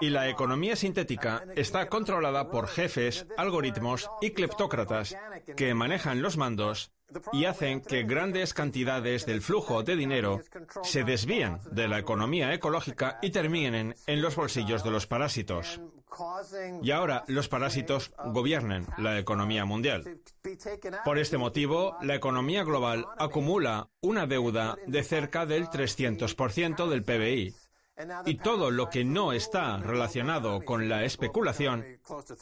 y 0.00 0.10
la 0.10 0.28
economía 0.28 0.76
sintética 0.76 1.44
está 1.56 1.88
controlada 1.88 2.48
por 2.48 2.68
jefes, 2.68 3.26
algoritmos 3.36 4.08
y 4.20 4.30
cleptócratas 4.30 5.16
que 5.56 5.74
manejan 5.74 6.22
los 6.22 6.36
mandos 6.36 6.92
y 7.32 7.44
hacen 7.44 7.80
que 7.80 8.02
grandes 8.02 8.54
cantidades 8.54 9.26
del 9.26 9.42
flujo 9.42 9.82
de 9.82 9.96
dinero 9.96 10.40
se 10.82 11.04
desvíen 11.04 11.58
de 11.70 11.88
la 11.88 11.98
economía 11.98 12.52
ecológica 12.52 13.18
y 13.22 13.30
terminen 13.30 13.94
en 14.06 14.22
los 14.22 14.36
bolsillos 14.36 14.82
de 14.84 14.90
los 14.90 15.06
parásitos. 15.06 15.80
Y 16.82 16.90
ahora 16.90 17.24
los 17.26 17.48
parásitos 17.48 18.12
gobiernan 18.26 18.86
la 18.98 19.18
economía 19.18 19.64
mundial. 19.64 20.20
Por 21.04 21.18
este 21.18 21.36
motivo, 21.36 21.96
la 22.00 22.14
economía 22.14 22.64
global 22.64 23.06
acumula 23.18 23.88
una 24.00 24.26
deuda 24.26 24.76
de 24.86 25.02
cerca 25.02 25.46
del 25.46 25.66
300% 25.66 26.88
del 26.88 27.02
PBI 27.02 27.54
y 28.26 28.36
todo 28.36 28.70
lo 28.70 28.90
que 28.90 29.04
no 29.04 29.32
está 29.32 29.78
relacionado 29.78 30.64
con 30.64 30.88
la 30.88 31.04
especulación 31.04 31.84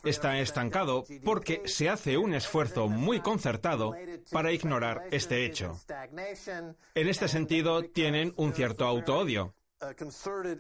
está 0.04 0.38
estancado 0.40 1.04
porque 1.24 1.62
se 1.66 1.88
hace 1.88 2.16
un 2.16 2.34
esfuerzo 2.34 2.88
muy 2.88 3.20
concertado 3.20 3.94
para 4.32 4.52
ignorar 4.52 5.02
este 5.10 5.44
hecho. 5.44 5.78
En 6.94 7.08
este 7.08 7.28
sentido, 7.28 7.84
tienen 7.84 8.32
un 8.36 8.52
cierto 8.52 8.86
autoodio. 8.86 9.54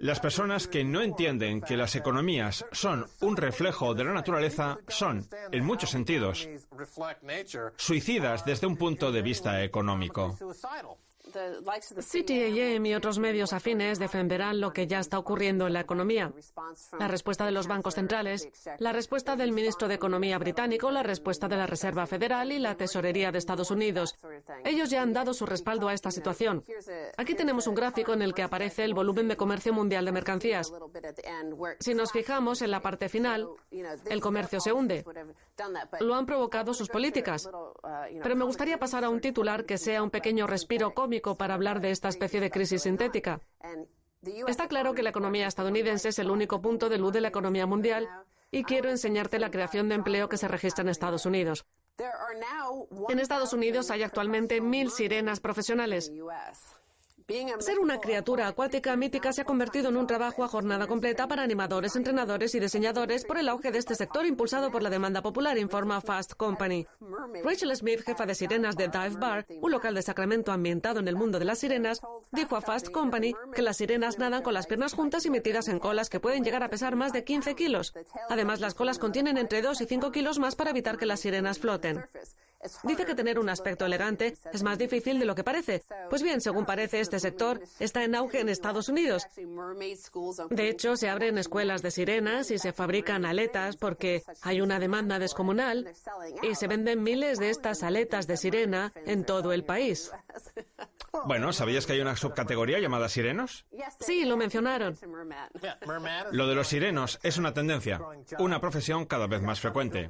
Las 0.00 0.20
personas 0.20 0.68
que 0.68 0.84
no 0.84 1.00
entienden 1.00 1.62
que 1.62 1.76
las 1.76 1.96
economías 1.96 2.66
son 2.72 3.06
un 3.20 3.36
reflejo 3.36 3.94
de 3.94 4.04
la 4.04 4.12
naturaleza 4.12 4.78
son, 4.88 5.26
en 5.50 5.64
muchos 5.64 5.90
sentidos, 5.90 6.48
suicidas 7.76 8.44
desde 8.44 8.66
un 8.66 8.76
punto 8.76 9.10
de 9.12 9.22
vista 9.22 9.62
económico. 9.64 10.36
CTAM 11.34 12.86
y 12.86 12.94
otros 12.94 13.18
medios 13.18 13.52
afines 13.52 13.98
defenderán 13.98 14.60
lo 14.60 14.72
que 14.72 14.86
ya 14.86 15.00
está 15.00 15.18
ocurriendo 15.18 15.66
en 15.66 15.72
la 15.72 15.80
economía. 15.80 16.32
La 16.98 17.08
respuesta 17.08 17.44
de 17.44 17.50
los 17.50 17.66
bancos 17.66 17.94
centrales, 17.94 18.48
la 18.78 18.92
respuesta 18.92 19.34
del 19.34 19.52
ministro 19.52 19.88
de 19.88 19.94
Economía 19.94 20.38
británico, 20.38 20.90
la 20.90 21.02
respuesta 21.02 21.48
de 21.48 21.56
la 21.56 21.66
Reserva 21.66 22.06
Federal 22.06 22.52
y 22.52 22.58
la 22.58 22.76
Tesorería 22.76 23.32
de 23.32 23.38
Estados 23.38 23.70
Unidos. 23.70 24.16
Ellos 24.64 24.90
ya 24.90 25.02
han 25.02 25.12
dado 25.12 25.34
su 25.34 25.46
respaldo 25.46 25.88
a 25.88 25.94
esta 25.94 26.10
situación. 26.10 26.64
Aquí 27.16 27.34
tenemos 27.34 27.66
un 27.66 27.74
gráfico 27.74 28.12
en 28.12 28.22
el 28.22 28.34
que 28.34 28.42
aparece 28.42 28.84
el 28.84 28.94
volumen 28.94 29.28
de 29.28 29.36
comercio 29.36 29.72
mundial 29.72 30.04
de 30.04 30.12
mercancías. 30.12 30.72
Si 31.80 31.94
nos 31.94 32.12
fijamos 32.12 32.62
en 32.62 32.70
la 32.70 32.80
parte 32.80 33.08
final, 33.08 33.48
el 33.70 34.20
comercio 34.20 34.60
se 34.60 34.72
hunde. 34.72 35.04
Lo 36.00 36.14
han 36.14 36.26
provocado 36.26 36.74
sus 36.74 36.88
políticas. 36.88 37.48
Pero 38.22 38.36
me 38.36 38.44
gustaría 38.44 38.78
pasar 38.78 39.04
a 39.04 39.08
un 39.08 39.20
titular 39.20 39.64
que 39.64 39.78
sea 39.78 40.02
un 40.02 40.10
pequeño 40.10 40.46
respiro 40.46 40.94
cómico 40.94 41.23
para 41.36 41.54
hablar 41.54 41.80
de 41.80 41.90
esta 41.90 42.08
especie 42.08 42.40
de 42.40 42.50
crisis 42.50 42.82
sintética. 42.82 43.40
Está 44.46 44.68
claro 44.68 44.94
que 44.94 45.02
la 45.02 45.10
economía 45.10 45.46
estadounidense 45.46 46.10
es 46.10 46.18
el 46.18 46.30
único 46.30 46.60
punto 46.60 46.88
de 46.88 46.98
luz 46.98 47.12
de 47.12 47.20
la 47.20 47.28
economía 47.28 47.66
mundial 47.66 48.08
y 48.50 48.64
quiero 48.64 48.90
enseñarte 48.90 49.38
la 49.38 49.50
creación 49.50 49.88
de 49.88 49.96
empleo 49.96 50.28
que 50.28 50.36
se 50.36 50.48
registra 50.48 50.82
en 50.82 50.88
Estados 50.88 51.26
Unidos. 51.26 51.66
En 53.08 53.18
Estados 53.18 53.52
Unidos 53.52 53.90
hay 53.90 54.02
actualmente 54.02 54.60
mil 54.60 54.90
sirenas 54.90 55.40
profesionales. 55.40 56.12
Ser 57.26 57.78
una 57.78 58.00
criatura 58.00 58.48
acuática 58.48 58.94
mítica 58.96 59.32
se 59.32 59.40
ha 59.40 59.44
convertido 59.46 59.88
en 59.88 59.96
un 59.96 60.06
trabajo 60.06 60.44
a 60.44 60.48
jornada 60.48 60.86
completa 60.86 61.26
para 61.26 61.42
animadores, 61.42 61.96
entrenadores 61.96 62.54
y 62.54 62.60
diseñadores 62.60 63.24
por 63.24 63.38
el 63.38 63.48
auge 63.48 63.72
de 63.72 63.78
este 63.78 63.94
sector 63.94 64.26
impulsado 64.26 64.70
por 64.70 64.82
la 64.82 64.90
demanda 64.90 65.22
popular, 65.22 65.56
informa 65.56 66.02
Fast 66.02 66.34
Company. 66.34 66.86
Rachel 67.42 67.74
Smith, 67.74 68.02
jefa 68.04 68.26
de 68.26 68.34
sirenas 68.34 68.76
de 68.76 68.88
Dive 68.88 69.16
Bar, 69.18 69.46
un 69.48 69.70
local 69.70 69.94
de 69.94 70.02
Sacramento 70.02 70.52
ambientado 70.52 71.00
en 71.00 71.08
el 71.08 71.16
mundo 71.16 71.38
de 71.38 71.46
las 71.46 71.60
sirenas, 71.60 72.02
dijo 72.30 72.56
a 72.56 72.60
Fast 72.60 72.90
Company 72.90 73.34
que 73.54 73.62
las 73.62 73.78
sirenas 73.78 74.18
nadan 74.18 74.42
con 74.42 74.52
las 74.52 74.66
piernas 74.66 74.92
juntas 74.92 75.24
y 75.24 75.30
metidas 75.30 75.68
en 75.68 75.78
colas 75.78 76.10
que 76.10 76.20
pueden 76.20 76.44
llegar 76.44 76.62
a 76.62 76.68
pesar 76.68 76.94
más 76.94 77.14
de 77.14 77.24
15 77.24 77.54
kilos. 77.54 77.94
Además, 78.28 78.60
las 78.60 78.74
colas 78.74 78.98
contienen 78.98 79.38
entre 79.38 79.62
2 79.62 79.80
y 79.80 79.86
5 79.86 80.12
kilos 80.12 80.38
más 80.38 80.56
para 80.56 80.72
evitar 80.72 80.98
que 80.98 81.06
las 81.06 81.20
sirenas 81.20 81.58
floten. 81.58 82.04
Dice 82.82 83.04
que 83.04 83.14
tener 83.14 83.38
un 83.38 83.48
aspecto 83.48 83.84
elegante 83.84 84.36
es 84.52 84.62
más 84.62 84.78
difícil 84.78 85.18
de 85.18 85.24
lo 85.24 85.34
que 85.34 85.44
parece. 85.44 85.82
Pues 86.08 86.22
bien, 86.22 86.40
según 86.40 86.64
parece, 86.64 87.00
este 87.00 87.18
sector 87.18 87.60
está 87.78 88.04
en 88.04 88.14
auge 88.14 88.40
en 88.40 88.48
Estados 88.48 88.88
Unidos. 88.88 89.26
De 90.50 90.68
hecho, 90.68 90.96
se 90.96 91.08
abren 91.08 91.38
escuelas 91.38 91.82
de 91.82 91.90
sirenas 91.90 92.50
y 92.50 92.58
se 92.58 92.72
fabrican 92.72 93.24
aletas 93.24 93.76
porque 93.76 94.22
hay 94.42 94.60
una 94.60 94.78
demanda 94.78 95.18
descomunal 95.18 95.92
y 96.42 96.54
se 96.54 96.66
venden 96.66 97.02
miles 97.02 97.38
de 97.38 97.50
estas 97.50 97.82
aletas 97.82 98.26
de 98.26 98.36
sirena 98.36 98.92
en 99.06 99.24
todo 99.24 99.52
el 99.52 99.64
país. 99.64 100.10
Bueno, 101.26 101.52
¿sabías 101.52 101.86
que 101.86 101.92
hay 101.92 102.00
una 102.00 102.16
subcategoría 102.16 102.78
llamada 102.78 103.08
sirenos? 103.08 103.66
Sí, 104.00 104.24
lo 104.24 104.36
mencionaron. 104.36 104.98
Lo 106.32 106.46
de 106.46 106.54
los 106.54 106.68
sirenos 106.68 107.18
es 107.22 107.38
una 107.38 107.54
tendencia, 107.54 108.00
una 108.38 108.60
profesión 108.60 109.06
cada 109.06 109.26
vez 109.26 109.42
más 109.42 109.60
frecuente. 109.60 110.08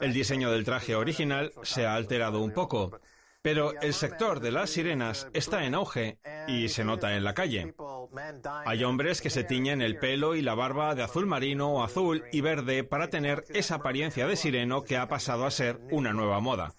El 0.00 0.12
diseño 0.12 0.50
del 0.50 0.64
traje 0.64 0.94
original 0.94 1.52
se 1.62 1.86
ha 1.86 1.94
alterado 1.94 2.42
un 2.42 2.52
poco, 2.52 3.00
pero 3.44 3.78
el 3.82 3.92
sector 3.92 4.40
de 4.40 4.50
las 4.50 4.70
sirenas 4.70 5.28
está 5.34 5.66
en 5.66 5.74
auge 5.74 6.18
y 6.48 6.70
se 6.70 6.82
nota 6.82 7.14
en 7.14 7.24
la 7.24 7.34
calle. 7.34 7.74
Hay 8.64 8.82
hombres 8.84 9.20
que 9.20 9.28
se 9.28 9.44
tiñen 9.44 9.82
el 9.82 9.98
pelo 9.98 10.34
y 10.34 10.40
la 10.40 10.54
barba 10.54 10.94
de 10.94 11.02
azul 11.02 11.26
marino 11.26 11.74
o 11.74 11.82
azul 11.82 12.24
y 12.32 12.40
verde 12.40 12.84
para 12.84 13.10
tener 13.10 13.44
esa 13.50 13.74
apariencia 13.74 14.26
de 14.26 14.36
sireno 14.36 14.82
que 14.82 14.96
ha 14.96 15.08
pasado 15.08 15.44
a 15.44 15.50
ser 15.50 15.78
una 15.90 16.14
nueva 16.14 16.40
moda. 16.40 16.72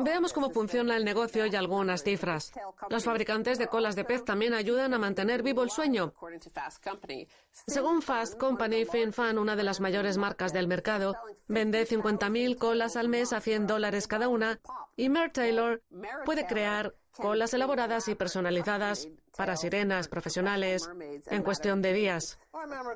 Veamos 0.00 0.34
cómo 0.34 0.50
funciona 0.50 0.94
el 0.94 1.06
negocio 1.06 1.46
y 1.46 1.56
algunas 1.56 2.02
cifras. 2.02 2.52
Los 2.90 3.04
fabricantes 3.04 3.56
de 3.56 3.68
colas 3.68 3.96
de 3.96 4.04
pez 4.04 4.26
también 4.26 4.52
ayudan 4.52 4.92
a 4.92 4.98
mantener 4.98 5.42
vivo 5.42 5.62
el 5.62 5.70
sueño. 5.70 6.12
Según 7.66 8.02
Fast 8.02 8.38
Company, 8.38 8.84
FinFan, 8.84 9.38
una 9.38 9.56
de 9.56 9.62
las 9.62 9.80
mayores 9.80 10.18
marcas 10.18 10.52
del 10.52 10.68
mercado, 10.68 11.14
vende 11.48 11.86
50.000 11.86 12.58
colas 12.58 12.96
al 12.96 13.08
mes 13.08 13.32
a 13.32 13.40
100 13.40 13.66
dólares 13.66 14.06
cada 14.06 14.28
una 14.28 14.60
y 14.96 15.08
Mer 15.08 15.29
Taylor 15.30 15.82
puede 16.24 16.46
crear 16.46 16.94
colas 17.12 17.54
elaboradas 17.54 18.08
y 18.08 18.14
personalizadas 18.14 19.08
para 19.36 19.56
sirenas 19.56 20.08
profesionales 20.08 20.88
en 21.26 21.42
cuestión 21.42 21.82
de 21.82 21.92
días. 21.92 22.38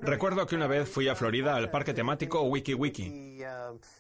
Recuerdo 0.01 0.47
que 0.47 0.57
una 0.57 0.67
vez 0.67 0.89
fui 0.89 1.09
a 1.09 1.15
Florida 1.15 1.57
al 1.57 1.71
parque 1.71 1.95
temático 1.95 2.43
Wiki 2.43 2.75
Wiki. 2.75 3.43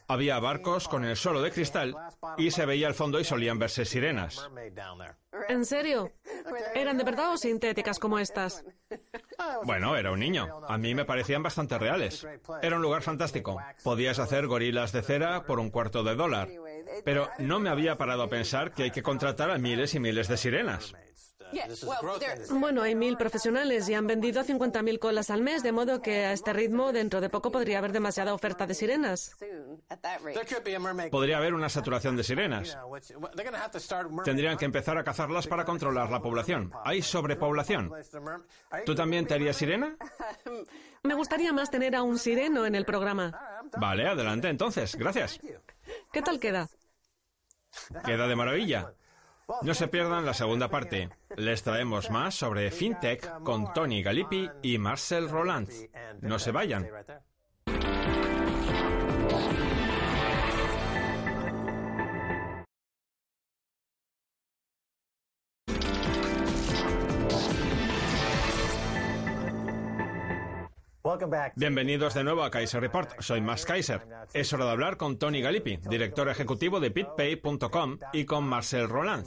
Había 0.08 0.38
barcos 0.38 0.88
con 0.88 1.04
el 1.04 1.16
suelo 1.16 1.42
de 1.42 1.50
cristal 1.50 1.94
y 2.36 2.50
se 2.50 2.66
veía 2.66 2.86
al 2.86 2.94
fondo 2.94 3.20
y 3.20 3.24
solían 3.24 3.58
verse 3.58 3.84
sirenas. 3.84 4.48
¿En 5.48 5.64
serio? 5.64 6.12
¿Eran 6.74 6.98
de 6.98 7.04
verdad 7.04 7.32
o 7.32 7.36
sintéticas 7.36 7.98
como 7.98 8.18
estas? 8.18 8.64
Bueno, 9.64 9.96
era 9.96 10.12
un 10.12 10.20
niño. 10.20 10.48
A 10.68 10.78
mí 10.78 10.94
me 10.94 11.04
parecían 11.04 11.42
bastante 11.42 11.78
reales. 11.78 12.26
Era 12.62 12.76
un 12.76 12.82
lugar 12.82 13.02
fantástico. 13.02 13.58
Podías 13.82 14.18
hacer 14.18 14.46
gorilas 14.46 14.92
de 14.92 15.02
cera 15.02 15.44
por 15.44 15.58
un 15.58 15.70
cuarto 15.70 16.02
de 16.02 16.14
dólar. 16.14 16.48
Pero 17.04 17.28
no 17.38 17.60
me 17.60 17.70
había 17.70 17.96
parado 17.96 18.22
a 18.22 18.28
pensar 18.28 18.72
que 18.72 18.84
hay 18.84 18.90
que 18.90 19.02
contratar 19.02 19.50
a 19.50 19.58
miles 19.58 19.94
y 19.94 20.00
miles 20.00 20.28
de 20.28 20.36
sirenas. 20.36 20.94
Bueno, 22.50 22.82
hay 22.82 22.94
mil 22.94 23.16
profesionales 23.16 23.88
y 23.88 23.94
han 23.94 24.06
vendido 24.06 24.42
50.000 24.42 24.98
colas 24.98 25.30
al 25.30 25.42
mes, 25.42 25.62
de 25.62 25.72
modo 25.72 26.00
que 26.00 26.24
a 26.24 26.32
este 26.32 26.52
ritmo 26.52 26.92
dentro 26.92 27.20
de 27.20 27.28
poco 27.28 27.50
podría 27.50 27.78
haber 27.78 27.92
demasiada 27.92 28.34
oferta 28.34 28.66
de 28.66 28.74
sirenas. 28.74 29.36
Podría 31.10 31.38
haber 31.38 31.54
una 31.54 31.68
saturación 31.68 32.16
de 32.16 32.24
sirenas. 32.24 32.76
Tendrían 34.24 34.56
que 34.56 34.64
empezar 34.64 34.98
a 34.98 35.04
cazarlas 35.04 35.46
para 35.46 35.64
controlar 35.64 36.10
la 36.10 36.20
población. 36.20 36.72
Hay 36.84 37.02
sobrepoblación. 37.02 37.92
¿Tú 38.84 38.94
también 38.94 39.26
te 39.26 39.34
harías 39.34 39.56
sirena? 39.56 39.96
Me 41.02 41.14
gustaría 41.14 41.52
más 41.52 41.70
tener 41.70 41.94
a 41.94 42.02
un 42.02 42.18
sireno 42.18 42.66
en 42.66 42.74
el 42.74 42.84
programa. 42.84 43.60
Vale, 43.76 44.08
adelante 44.08 44.48
entonces. 44.48 44.96
Gracias. 44.96 45.38
¿Qué 46.12 46.22
tal 46.22 46.40
queda? 46.40 46.68
Queda 48.04 48.26
de 48.26 48.36
maravilla. 48.36 48.94
No 49.62 49.74
se 49.74 49.88
pierdan 49.88 50.24
la 50.24 50.34
segunda 50.34 50.68
parte. 50.68 51.10
Les 51.36 51.62
traemos 51.62 52.10
más 52.10 52.34
sobre 52.34 52.70
FinTech 52.70 53.42
con 53.42 53.72
Tony 53.74 54.02
Galippi 54.02 54.50
y 54.62 54.78
Marcel 54.78 55.28
Roland. 55.28 55.68
No 56.22 56.38
se 56.38 56.50
vayan. 56.50 56.88
Bienvenidos 71.56 72.14
de 72.14 72.24
nuevo 72.24 72.44
a 72.44 72.50
Kaiser 72.50 72.80
Report. 72.80 73.20
Soy 73.20 73.42
Max 73.42 73.66
Kaiser. 73.66 74.06
Es 74.32 74.50
hora 74.54 74.64
de 74.64 74.70
hablar 74.70 74.96
con 74.96 75.18
Tony 75.18 75.42
Galippi, 75.42 75.76
director 75.76 76.30
ejecutivo 76.30 76.80
de 76.80 76.88
BitPay.com, 76.88 77.98
y 78.14 78.24
con 78.24 78.44
Marcel 78.44 78.88
Roland, 78.88 79.26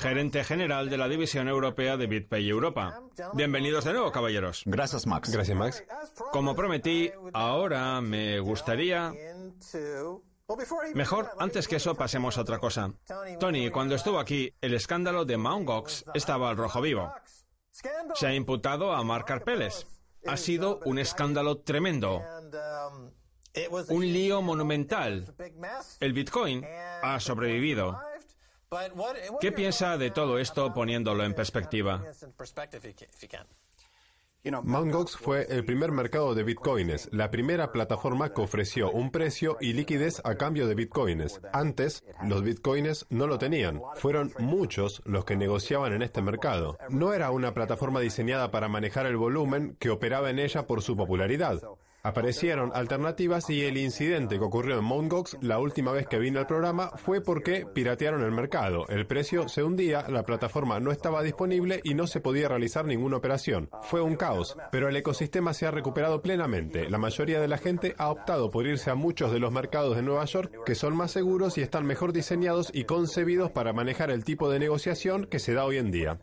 gerente 0.00 0.42
general 0.42 0.90
de 0.90 0.98
la 0.98 1.06
división 1.06 1.46
europea 1.46 1.96
de 1.96 2.08
BitPay 2.08 2.48
Europa. 2.48 3.00
Bienvenidos 3.32 3.84
de 3.84 3.92
nuevo, 3.92 4.10
caballeros. 4.10 4.64
Gracias, 4.66 5.06
Max. 5.06 5.30
Gracias, 5.30 5.56
Max. 5.56 5.84
Como 6.32 6.56
prometí, 6.56 7.12
ahora 7.32 8.00
me 8.00 8.40
gustaría... 8.40 9.12
Mejor, 10.94 11.30
antes 11.38 11.68
que 11.68 11.76
eso, 11.76 11.94
pasemos 11.94 12.36
a 12.38 12.40
otra 12.40 12.58
cosa. 12.58 12.92
Tony, 13.38 13.70
cuando 13.70 13.94
estuvo 13.94 14.18
aquí, 14.18 14.52
el 14.60 14.74
escándalo 14.74 15.24
de 15.24 15.36
Mt. 15.36 15.64
Gox 15.64 16.04
estaba 16.12 16.50
al 16.50 16.56
rojo 16.56 16.80
vivo. 16.80 17.14
Se 18.14 18.26
ha 18.26 18.34
imputado 18.34 18.92
a 18.92 19.02
Mark 19.04 19.26
Carpeles. 19.26 19.86
Ha 20.26 20.36
sido 20.36 20.80
un 20.84 20.98
escándalo 20.98 21.58
tremendo. 21.58 22.22
Un 23.88 24.02
lío 24.12 24.42
monumental. 24.42 25.34
El 26.00 26.12
Bitcoin 26.12 26.64
ha 27.02 27.20
sobrevivido. 27.20 27.98
¿Qué 29.40 29.52
piensa 29.52 29.96
de 29.96 30.10
todo 30.10 30.38
esto 30.38 30.72
poniéndolo 30.74 31.24
en 31.24 31.34
perspectiva? 31.34 32.02
Mt. 34.44 34.92
Gox 34.92 35.16
fue 35.16 35.46
el 35.48 35.64
primer 35.64 35.90
mercado 35.90 36.34
de 36.34 36.42
bitcoins, 36.42 37.08
la 37.12 37.30
primera 37.30 37.72
plataforma 37.72 38.34
que 38.34 38.42
ofreció 38.42 38.90
un 38.90 39.10
precio 39.10 39.56
y 39.58 39.72
liquidez 39.72 40.20
a 40.22 40.34
cambio 40.34 40.68
de 40.68 40.74
bitcoins. 40.74 41.40
Antes, 41.54 42.04
los 42.26 42.42
bitcoins 42.42 43.06
no 43.08 43.26
lo 43.26 43.38
tenían. 43.38 43.80
Fueron 43.94 44.34
muchos 44.38 45.00
los 45.06 45.24
que 45.24 45.36
negociaban 45.36 45.94
en 45.94 46.02
este 46.02 46.20
mercado. 46.20 46.76
No 46.90 47.14
era 47.14 47.30
una 47.30 47.54
plataforma 47.54 48.00
diseñada 48.00 48.50
para 48.50 48.68
manejar 48.68 49.06
el 49.06 49.16
volumen 49.16 49.76
que 49.78 49.88
operaba 49.88 50.28
en 50.28 50.38
ella 50.38 50.66
por 50.66 50.82
su 50.82 50.94
popularidad. 50.94 51.62
Aparecieron 52.06 52.70
alternativas 52.74 53.48
y 53.48 53.62
el 53.62 53.78
incidente 53.78 54.38
que 54.38 54.44
ocurrió 54.44 54.78
en 54.78 54.84
Mt. 54.84 55.10
Gox 55.10 55.38
la 55.40 55.58
última 55.58 55.90
vez 55.90 56.06
que 56.06 56.18
vine 56.18 56.38
al 56.38 56.46
programa 56.46 56.90
fue 56.96 57.22
porque 57.22 57.64
piratearon 57.64 58.22
el 58.22 58.30
mercado. 58.30 58.86
El 58.90 59.06
precio 59.06 59.48
se 59.48 59.62
hundía, 59.62 60.04
la 60.10 60.22
plataforma 60.22 60.78
no 60.80 60.92
estaba 60.92 61.22
disponible 61.22 61.80
y 61.82 61.94
no 61.94 62.06
se 62.06 62.20
podía 62.20 62.50
realizar 62.50 62.84
ninguna 62.84 63.16
operación. 63.16 63.70
Fue 63.84 64.02
un 64.02 64.16
caos, 64.16 64.54
pero 64.70 64.90
el 64.90 64.96
ecosistema 64.96 65.54
se 65.54 65.64
ha 65.64 65.70
recuperado 65.70 66.20
plenamente. 66.20 66.90
La 66.90 66.98
mayoría 66.98 67.40
de 67.40 67.48
la 67.48 67.56
gente 67.56 67.94
ha 67.96 68.10
optado 68.10 68.50
por 68.50 68.66
irse 68.66 68.90
a 68.90 68.94
muchos 68.94 69.32
de 69.32 69.40
los 69.40 69.50
mercados 69.50 69.96
de 69.96 70.02
Nueva 70.02 70.26
York 70.26 70.52
que 70.66 70.74
son 70.74 70.94
más 70.94 71.10
seguros 71.10 71.56
y 71.56 71.62
están 71.62 71.86
mejor 71.86 72.12
diseñados 72.12 72.70
y 72.74 72.84
concebidos 72.84 73.50
para 73.50 73.72
manejar 73.72 74.10
el 74.10 74.24
tipo 74.24 74.50
de 74.50 74.58
negociación 74.58 75.24
que 75.24 75.38
se 75.38 75.54
da 75.54 75.64
hoy 75.64 75.78
en 75.78 75.90
día. 75.90 76.20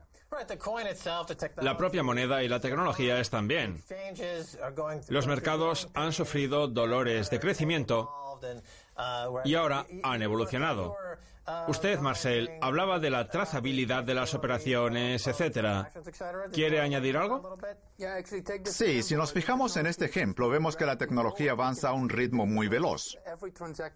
La 1.58 1.78
propia 1.78 2.04
moneda 2.04 2.42
y 2.44 2.48
la 2.48 2.60
tecnología 2.60 3.20
están 3.20 3.48
bien. 3.48 3.84
Los 5.10 5.28
mercados 5.28 5.90
han 5.94 6.14
sufrido 6.14 6.68
dolores 6.68 7.30
de 7.30 7.40
crecimiento 7.40 8.40
y 9.44 9.56
ahora 9.56 9.86
han 10.04 10.22
evolucionado. 10.22 10.96
Usted, 11.68 12.00
Marcel, 12.00 12.50
hablaba 12.62 13.00
de 13.00 13.10
la 13.10 13.28
trazabilidad 13.28 14.04
de 14.04 14.14
las 14.14 14.34
operaciones, 14.36 15.26
etcétera. 15.26 15.92
¿Quiere 16.54 16.80
añadir 16.80 17.18
algo? 17.18 17.58
Sí, 18.66 19.04
si 19.04 19.16
nos 19.16 19.34
fijamos 19.34 19.76
en 19.78 19.88
este 19.88 20.06
ejemplo, 20.06 20.50
vemos 20.50 20.76
que 20.76 20.86
la 20.86 20.98
tecnología 20.98 21.52
avanza 21.52 21.90
a 21.90 21.94
un 21.94 22.10
ritmo 22.10 22.46
muy 22.46 22.68
veloz. 22.68 23.18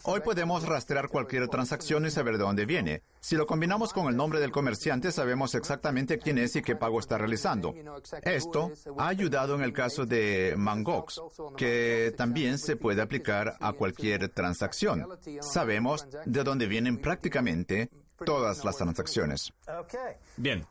Hoy 0.04 0.22
podemos 0.22 0.68
rastrear 0.68 1.10
cualquier 1.10 1.48
transacción 1.48 2.06
y 2.06 2.12
saber 2.12 2.38
de 2.38 2.44
dónde 2.44 2.66
viene. 2.66 3.04
Si 3.20 3.36
lo 3.36 3.48
combinamos 3.48 3.94
con 3.94 4.08
el 4.08 4.16
nombre 4.16 4.40
del 4.40 4.52
comerciante, 4.52 5.12
sabemos 5.12 5.56
exactamente 5.56 6.20
quién 6.20 6.38
es 6.38 6.56
y 6.56 6.62
qué 6.62 6.76
pago 6.76 7.00
está 7.00 7.18
realizando. 7.18 7.74
Esto 8.22 8.72
ha 8.98 9.08
ayudado 9.08 9.56
en 9.56 9.62
el 9.62 9.74
caso 9.74 10.06
de 10.06 10.54
Mangox, 10.58 11.22
que 11.58 12.14
también 12.16 12.60
se 12.60 12.76
puede 12.76 13.02
aplicar 13.02 13.56
a 13.60 13.74
cualquier 13.74 14.30
transacción. 14.30 15.08
Sabemos 15.42 16.08
de 16.26 16.44
dónde 16.44 16.68
vienen 16.68 16.98
prácticamente 16.98 17.15
todas 18.24 18.64
las 18.64 18.78
transacciones. 18.78 19.54
Bien, 20.38 20.66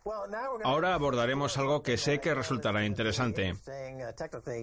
ahora 0.65 0.95
abordaremos 0.95 1.59
algo 1.59 1.83
que 1.83 1.99
sé 1.99 2.21
que 2.21 2.35
resultará 2.35 2.85
interesante. 2.85 3.55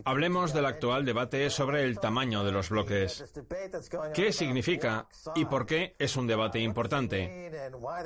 Hablemos 0.06 0.54
del 0.54 0.66
actual 0.66 1.06
debate 1.06 1.50
sobre 1.50 1.84
el 1.84 2.00
tamaño 2.00 2.44
de 2.44 2.52
los 2.52 2.70
bloques. 2.70 3.24
¿Qué 4.14 4.32
significa 4.32 5.08
y 5.36 5.46
por 5.46 5.66
qué 5.66 5.96
es 6.00 6.16
un 6.16 6.28
debate 6.28 6.60
importante? 6.60 7.52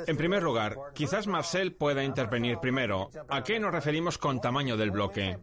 En 0.08 0.18
primer 0.18 0.44
lugar, 0.44 0.76
quizás 0.94 1.28
Marcel 1.28 1.76
pueda 1.76 2.04
intervenir 2.04 2.60
primero. 2.60 3.10
¿A 3.30 3.44
qué 3.44 3.60
nos 3.60 3.72
referimos 3.72 4.18
con 4.18 4.42
tamaño 4.42 4.78
del 4.78 4.92
bloque? 4.92 5.38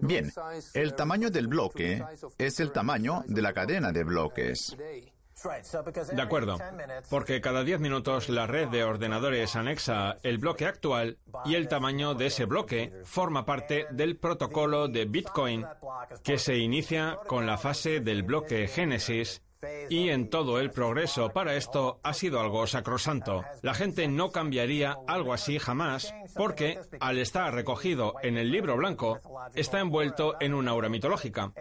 Bien, 0.00 0.32
el 0.74 0.94
tamaño 0.94 1.30
del 1.30 1.48
bloque 1.48 2.04
es 2.36 2.60
el 2.60 2.72
tamaño 2.72 3.24
de 3.26 3.42
la 3.42 3.52
cadena 3.52 3.92
de 3.92 4.04
bloques. 4.04 4.76
De 6.12 6.22
acuerdo, 6.22 6.58
porque 7.08 7.40
cada 7.40 7.62
10 7.62 7.78
minutos 7.78 8.28
la 8.28 8.46
red 8.48 8.68
de 8.68 8.82
ordenadores 8.82 9.54
anexa 9.54 10.16
el 10.24 10.38
bloque 10.38 10.66
actual 10.66 11.18
y 11.44 11.54
el 11.54 11.68
tamaño 11.68 12.14
de 12.14 12.26
ese 12.26 12.44
bloque 12.44 12.92
forma 13.04 13.46
parte 13.46 13.86
del 13.92 14.16
protocolo 14.16 14.88
de 14.88 15.04
Bitcoin 15.04 15.64
que 16.24 16.38
se 16.38 16.56
inicia 16.56 17.20
con 17.26 17.46
la 17.46 17.56
fase 17.56 18.00
del 18.00 18.24
bloque 18.24 18.66
Génesis 18.66 19.40
y 19.88 20.10
en 20.10 20.28
todo 20.28 20.60
el 20.60 20.70
progreso 20.70 21.30
para 21.30 21.56
esto 21.56 22.00
ha 22.02 22.14
sido 22.14 22.40
algo 22.40 22.66
sacrosanto. 22.66 23.44
La 23.62 23.74
gente 23.74 24.06
no 24.08 24.30
cambiaría 24.30 24.96
algo 25.06 25.32
así 25.32 25.58
jamás 25.58 26.14
porque, 26.34 26.78
al 27.00 27.18
estar 27.18 27.52
recogido 27.54 28.14
en 28.22 28.36
el 28.36 28.50
libro 28.50 28.76
blanco, 28.76 29.20
está 29.54 29.80
envuelto 29.80 30.36
en 30.40 30.54
una 30.54 30.72
aura 30.72 30.88
mitológica. 30.88 31.52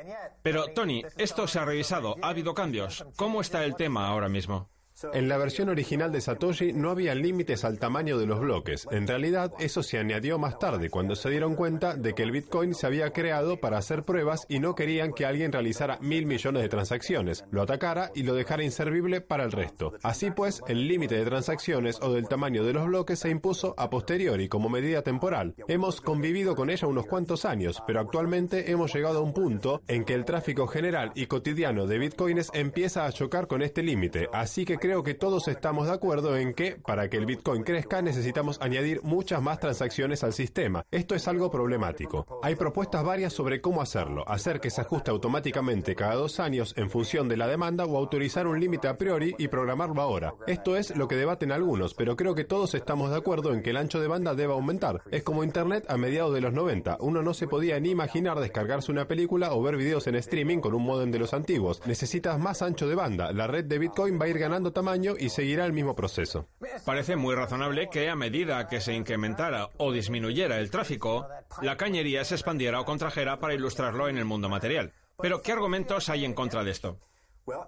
Pero, 0.43 0.67
Tony, 0.67 1.03
esto 1.17 1.47
se 1.47 1.59
ha 1.59 1.65
revisado, 1.65 2.15
ha 2.21 2.29
habido 2.29 2.53
cambios. 2.53 3.05
¿Cómo 3.15 3.41
está 3.41 3.65
el 3.65 3.75
tema 3.75 4.07
ahora 4.07 4.29
mismo? 4.29 4.69
En 5.13 5.29
la 5.29 5.37
versión 5.37 5.69
original 5.69 6.11
de 6.11 6.21
Satoshi 6.21 6.73
no 6.73 6.89
había 6.89 7.13
límites 7.13 7.63
al 7.63 7.77
tamaño 7.77 8.17
de 8.17 8.25
los 8.25 8.39
bloques. 8.39 8.87
En 8.89 9.07
realidad, 9.07 9.53
eso 9.59 9.83
se 9.83 9.99
añadió 9.99 10.39
más 10.39 10.57
tarde, 10.57 10.89
cuando 10.89 11.15
se 11.15 11.29
dieron 11.29 11.55
cuenta 11.55 11.95
de 11.95 12.13
que 12.13 12.23
el 12.23 12.31
Bitcoin 12.31 12.73
se 12.73 12.87
había 12.87 13.11
creado 13.11 13.57
para 13.57 13.77
hacer 13.77 14.03
pruebas 14.03 14.45
y 14.49 14.59
no 14.59 14.73
querían 14.73 15.13
que 15.13 15.25
alguien 15.25 15.51
realizara 15.51 15.99
mil 16.01 16.25
millones 16.25 16.63
de 16.63 16.69
transacciones, 16.69 17.45
lo 17.51 17.61
atacara 17.61 18.11
y 18.15 18.23
lo 18.23 18.33
dejara 18.33 18.63
inservible 18.63 19.21
para 19.21 19.43
el 19.43 19.51
resto. 19.51 19.93
Así 20.01 20.31
pues, 20.31 20.61
el 20.67 20.87
límite 20.87 21.15
de 21.15 21.25
transacciones 21.25 21.99
o 22.01 22.13
del 22.13 22.27
tamaño 22.27 22.63
de 22.63 22.73
los 22.73 22.87
bloques 22.87 23.19
se 23.19 23.29
impuso 23.29 23.75
a 23.77 23.89
posteriori 23.89 24.47
como 24.47 24.69
medida 24.69 25.03
temporal. 25.03 25.53
Hemos 25.67 26.01
convivido 26.01 26.55
con 26.55 26.71
ella 26.71 26.87
unos 26.87 27.05
cuantos 27.05 27.45
años, 27.45 27.83
pero 27.85 27.99
actualmente 27.99 28.71
hemos 28.71 28.93
llegado 28.95 29.19
a 29.19 29.23
un 29.23 29.33
punto 29.33 29.81
en 29.87 30.05
que 30.05 30.15
el 30.15 30.25
tráfico 30.25 30.65
general 30.65 31.11
y 31.13 31.27
cotidiano 31.27 31.85
de 31.85 31.99
Bitcoins 31.99 32.49
empieza 32.53 33.05
a 33.05 33.11
chocar 33.11 33.47
con 33.47 33.61
este 33.61 33.83
límite, 33.83 34.27
así 34.33 34.65
que 34.65 34.86
creo 34.87 35.03
que 35.03 35.15
todos 35.15 35.49
estamos 35.49 35.87
de 35.87 35.93
acuerdo 35.93 36.37
en 36.37 36.53
que 36.53 36.77
para 36.77 37.09
que 37.09 37.17
el 37.17 37.25
Bitcoin 37.25 37.63
crezca 37.63 38.01
necesitamos 38.01 38.57
añadir 38.61 39.01
muchas 39.03 39.41
más 39.41 39.59
transacciones 39.59 40.23
al 40.23 40.31
sistema. 40.31 40.85
Esto 40.91 41.13
es 41.13 41.27
algo 41.27 41.51
problemático. 41.51 42.39
Hay 42.41 42.55
propuestas 42.55 43.03
varias 43.03 43.33
sobre 43.33 43.59
cómo 43.59 43.81
hacerlo, 43.81 44.23
hacer 44.29 44.61
que 44.61 44.69
se 44.69 44.79
ajuste 44.79 45.11
automáticamente 45.11 45.93
cada 45.93 46.15
dos 46.15 46.39
años 46.39 46.73
en 46.77 46.89
función 46.89 47.27
de 47.27 47.35
la 47.35 47.47
demanda 47.47 47.83
o 47.83 47.97
autorizar 47.97 48.47
un 48.47 48.61
límite 48.61 48.87
a 48.87 48.97
priori 48.97 49.35
y 49.37 49.49
programarlo 49.49 50.01
ahora. 50.01 50.35
Esto 50.47 50.77
es 50.77 50.95
lo 50.95 51.09
que 51.09 51.17
debaten 51.17 51.51
algunos, 51.51 51.93
pero 51.93 52.15
creo 52.15 52.33
que 52.33 52.45
todos 52.45 52.73
estamos 52.73 53.09
de 53.09 53.17
acuerdo 53.17 53.51
en 53.51 53.63
que 53.63 53.71
el 53.71 53.77
ancho 53.77 53.99
de 53.99 54.07
banda 54.07 54.35
debe 54.35 54.53
aumentar. 54.53 55.01
Es 55.11 55.21
como 55.21 55.43
Internet 55.43 55.83
a 55.89 55.97
mediados 55.97 56.33
de 56.33 56.39
los 56.39 56.53
90. 56.53 56.99
Uno 57.01 57.21
no 57.21 57.33
se 57.33 57.49
podía 57.49 57.77
ni 57.81 57.89
imaginar 57.89 58.39
descargarse 58.39 58.93
una 58.93 59.09
película 59.09 59.51
o 59.51 59.61
ver 59.61 59.75
videos 59.75 60.07
en 60.07 60.15
streaming 60.15 60.59
con 60.59 60.73
un 60.73 60.83
modem 60.83 61.11
de 61.11 61.19
los 61.19 61.33
antiguos. 61.33 61.81
Necesitas 61.85 62.39
más 62.39 62.61
ancho 62.61 62.87
de 62.87 62.95
banda. 62.95 63.33
La 63.33 63.47
red 63.47 63.65
de 63.65 63.79
Bitcoin 63.79 64.17
va 64.17 64.23
a 64.23 64.29
ir 64.29 64.39
ganando 64.39 64.71
y 65.19 65.29
seguirá 65.29 65.65
el 65.65 65.73
mismo 65.73 65.95
proceso. 65.95 66.47
Parece 66.85 67.15
muy 67.15 67.33
razonable 67.33 67.89
que 67.89 68.09
a 68.09 68.15
medida 68.15 68.67
que 68.67 68.79
se 68.79 68.93
incrementara 68.93 69.69
o 69.77 69.91
disminuyera 69.91 70.59
el 70.59 70.69
tráfico, 70.69 71.27
la 71.61 71.77
cañería 71.77 72.23
se 72.23 72.35
expandiera 72.35 72.79
o 72.79 72.85
contrajera 72.85 73.39
para 73.39 73.55
ilustrarlo 73.55 74.07
en 74.07 74.17
el 74.17 74.25
mundo 74.25 74.49
material. 74.49 74.93
Pero, 75.19 75.41
¿qué 75.41 75.51
argumentos 75.51 76.09
hay 76.09 76.25
en 76.25 76.35
contra 76.35 76.63
de 76.63 76.71
esto? 76.71 76.99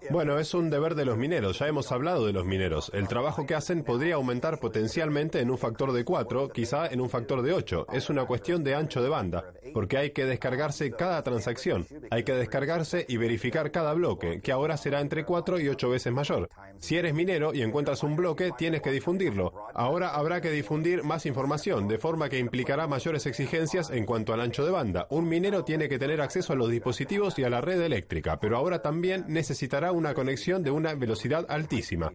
Bueno, 0.10 0.40
es 0.40 0.54
un 0.54 0.70
deber 0.70 0.96
de 0.96 1.06
los 1.06 1.18
mineros. 1.18 1.60
Ya 1.60 1.68
hemos 1.68 1.92
hablado 1.94 2.26
de 2.26 2.34
los 2.34 2.46
mineros. 2.46 2.92
El 2.94 3.08
trabajo 3.08 3.46
que 3.46 3.56
hacen 3.56 3.84
podría 3.84 4.16
aumentar 4.16 4.60
potencialmente 4.60 5.40
en 5.40 5.50
un 5.50 5.58
factor 5.58 5.94
de 5.94 6.04
4, 6.04 6.50
quizá 6.50 6.88
en 6.88 7.00
un 7.00 7.10
factor 7.10 7.42
de 7.42 7.54
8. 7.54 7.88
Es 7.94 8.10
una 8.10 8.26
cuestión 8.26 8.64
de 8.64 8.76
ancho 8.76 9.02
de 9.02 9.08
banda, 9.08 9.54
porque 9.74 9.98
hay 9.98 10.10
que 10.12 10.26
descargarse 10.26 10.92
cada 10.92 11.24
transacción. 11.24 11.88
Hay 12.12 12.24
que 12.24 12.34
descargarse 12.34 13.06
y 13.08 13.16
verificar 13.16 13.72
cada 13.72 13.94
bloque, 13.94 14.42
que 14.42 14.52
ahora 14.52 14.76
será 14.76 15.00
entre 15.00 15.24
4 15.24 15.62
y 15.62 15.70
8 15.70 15.90
veces 15.90 16.12
mayor. 16.12 16.50
Si 16.78 16.98
eres 16.98 17.14
minero 17.14 17.54
y 17.54 17.62
encuentras 17.62 18.04
un 18.04 18.18
bloque, 18.18 18.52
tienes 18.58 18.82
que 18.82 18.92
difundirlo. 18.92 19.54
Ahora 19.74 20.10
habrá 20.10 20.42
que 20.42 20.52
difundir 20.52 21.04
más 21.04 21.26
información, 21.26 21.88
de 21.88 22.00
forma 22.00 22.28
que 22.28 22.40
implicará 22.40 22.88
mayores 22.88 23.26
exigencias 23.26 23.90
en 23.92 24.06
cuanto 24.06 24.34
al 24.34 24.42
ancho 24.42 24.66
de 24.66 24.72
banda. 24.72 25.08
Un 25.10 25.30
minero 25.30 25.64
tiene 25.64 25.88
que 25.88 26.00
tener 26.00 26.20
acceso 26.20 26.52
a 26.52 26.56
los 26.58 26.70
dispositivos 26.70 27.40
y 27.40 27.44
a 27.44 27.50
la 27.50 27.62
red 27.62 27.82
eléctrica, 27.82 28.40
pero 28.42 28.58
ahora 28.58 28.82
también 28.82 29.26
necesita 29.28 29.69
una 29.92 30.14
conexión 30.14 30.64
de 30.64 30.72
una 30.72 30.94
velocidad 30.96 31.46
altísima. 31.50 32.12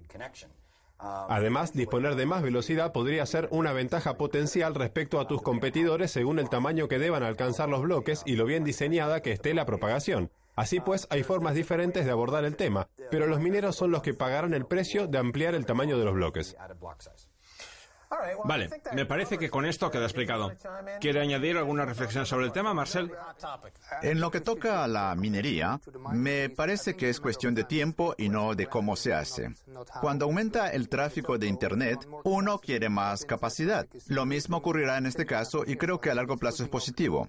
Además, 0.99 1.73
disponer 1.75 2.15
de 2.15 2.25
más 2.25 2.43
velocidad 2.43 2.93
podría 2.93 3.27
ser 3.27 3.49
una 3.51 3.73
ventaja 3.73 4.17
potencial 4.17 4.75
respecto 4.75 5.21
a 5.21 5.27
tus 5.27 5.43
competidores 5.43 6.11
según 6.11 6.39
el 6.39 6.49
tamaño 6.49 6.89
que 6.89 6.99
deban 6.99 7.23
alcanzar 7.23 7.69
los 7.69 7.83
bloques 7.83 8.23
y 8.25 8.37
lo 8.37 8.47
bien 8.47 8.65
diseñada 8.65 9.21
que 9.21 9.33
esté 9.33 9.55
la 9.55 9.67
propagación. 9.67 10.31
Así 10.57 10.81
pues, 10.81 11.07
hay 11.11 11.23
formas 11.23 11.55
diferentes 11.55 12.05
de 12.05 12.11
abordar 12.11 12.45
el 12.45 12.57
tema, 12.57 12.89
pero 13.11 13.27
los 13.27 13.41
mineros 13.41 13.77
son 13.77 13.91
los 13.91 14.03
que 14.03 14.15
pagarán 14.15 14.55
el 14.55 14.67
precio 14.67 15.07
de 15.07 15.19
ampliar 15.19 15.55
el 15.55 15.67
tamaño 15.67 15.99
de 15.99 16.05
los 16.05 16.15
bloques. 16.15 16.57
Vale, 18.45 18.71
me 18.93 19.07
parece 19.07 19.39
que 19.39 19.51
con 19.51 19.65
esto 19.65 19.91
queda 19.91 20.05
explicado. 20.05 20.53
¿Quiere 21.01 21.21
añadir 21.21 21.57
alguna 21.57 21.85
reflexión 21.85 22.27
sobre 22.27 22.47
el 22.47 22.53
tema, 22.53 22.75
Marcel? 22.75 23.11
En 24.03 24.21
lo 24.21 24.31
que 24.31 24.41
toca 24.41 24.85
a 24.85 24.89
la 24.89 25.15
minería, 25.15 25.81
me 26.13 26.51
parece 26.51 26.97
que 26.97 27.09
es 27.09 27.21
cuestión 27.21 27.55
de 27.55 27.65
tiempo 27.65 28.15
y 28.19 28.29
no 28.29 28.55
de 28.55 28.67
cómo 28.67 28.97
se 28.97 29.15
hace. 29.15 29.51
Cuando 30.01 30.27
aumenta 30.27 30.71
el 30.71 30.89
tráfico 30.89 31.39
de 31.39 31.47
Internet, 31.47 32.07
uno 32.25 32.59
quiere 32.59 32.89
más 32.89 33.25
capacidad. 33.25 33.87
Lo 34.09 34.27
mismo 34.27 34.59
ocurrirá 34.59 34.99
en 34.99 35.07
este 35.07 35.27
caso 35.27 35.65
y 35.67 35.77
creo 35.77 36.01
que 36.01 36.11
a 36.11 36.15
largo 36.15 36.37
plazo 36.37 36.63
es 36.63 36.69
positivo. 36.69 37.29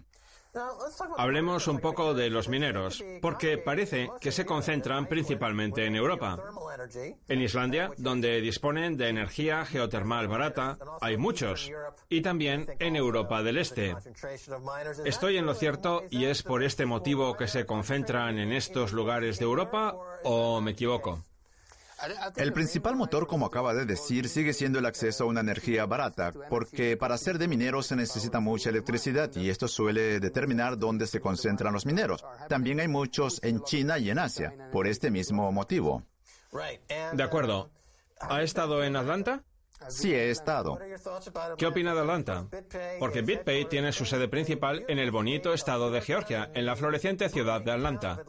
Hablemos 1.17 1.67
un 1.67 1.79
poco 1.79 2.13
de 2.13 2.29
los 2.29 2.47
mineros, 2.47 3.03
porque 3.21 3.57
parece 3.57 4.09
que 4.21 4.31
se 4.31 4.45
concentran 4.45 5.07
principalmente 5.07 5.85
en 5.85 5.95
Europa. 5.95 6.37
En 7.27 7.41
Islandia, 7.41 7.91
donde 7.97 8.41
disponen 8.41 8.97
de 8.97 9.09
energía 9.09 9.65
geotermal 9.65 10.27
barata, 10.27 10.77
hay 11.01 11.17
muchos, 11.17 11.71
y 12.09 12.21
también 12.21 12.67
en 12.79 12.95
Europa 12.95 13.43
del 13.43 13.57
Este. 13.57 13.95
¿Estoy 15.05 15.37
en 15.37 15.45
lo 15.45 15.53
cierto 15.53 16.03
y 16.09 16.25
es 16.25 16.43
por 16.43 16.63
este 16.63 16.85
motivo 16.85 17.35
que 17.35 17.47
se 17.47 17.65
concentran 17.65 18.37
en 18.37 18.51
estos 18.51 18.93
lugares 18.93 19.39
de 19.39 19.45
Europa 19.45 19.95
o 20.23 20.61
me 20.61 20.71
equivoco? 20.71 21.21
El 22.35 22.53
principal 22.53 22.95
motor, 22.95 23.27
como 23.27 23.45
acaba 23.45 23.73
de 23.73 23.85
decir, 23.85 24.27
sigue 24.27 24.53
siendo 24.53 24.79
el 24.79 24.85
acceso 24.85 25.23
a 25.23 25.27
una 25.27 25.39
energía 25.39 25.85
barata, 25.85 26.31
porque 26.49 26.97
para 26.97 27.17
ser 27.17 27.37
de 27.37 27.47
mineros 27.47 27.87
se 27.87 27.95
necesita 27.95 28.39
mucha 28.39 28.69
electricidad 28.69 29.33
y 29.35 29.49
esto 29.49 29.67
suele 29.67 30.19
determinar 30.19 30.77
dónde 30.77 31.07
se 31.07 31.21
concentran 31.21 31.73
los 31.73 31.85
mineros. 31.85 32.25
También 32.49 32.79
hay 32.79 32.87
muchos 32.87 33.41
en 33.43 33.63
China 33.63 33.97
y 33.97 34.09
en 34.09 34.19
Asia, 34.19 34.53
por 34.71 34.87
este 34.87 35.09
mismo 35.09 35.51
motivo. 35.51 36.03
De 37.13 37.23
acuerdo. 37.23 37.71
¿Ha 38.19 38.41
estado 38.41 38.83
en 38.83 38.95
Atlanta? 38.95 39.43
Sí, 39.89 40.13
he 40.13 40.31
estado. 40.31 40.79
¿Qué 41.57 41.67
opina 41.67 41.93
de 41.93 41.99
Atlanta? 41.99 42.47
Porque 42.99 43.21
BitPay 43.21 43.65
tiene 43.65 43.91
su 43.91 44.05
sede 44.05 44.27
principal 44.27 44.85
en 44.87 44.99
el 44.99 45.11
bonito 45.11 45.53
estado 45.53 45.91
de 45.91 46.01
Georgia, 46.01 46.49
en 46.53 46.65
la 46.65 46.75
floreciente 46.75 47.29
ciudad 47.29 47.61
de 47.61 47.71
Atlanta. 47.71 48.23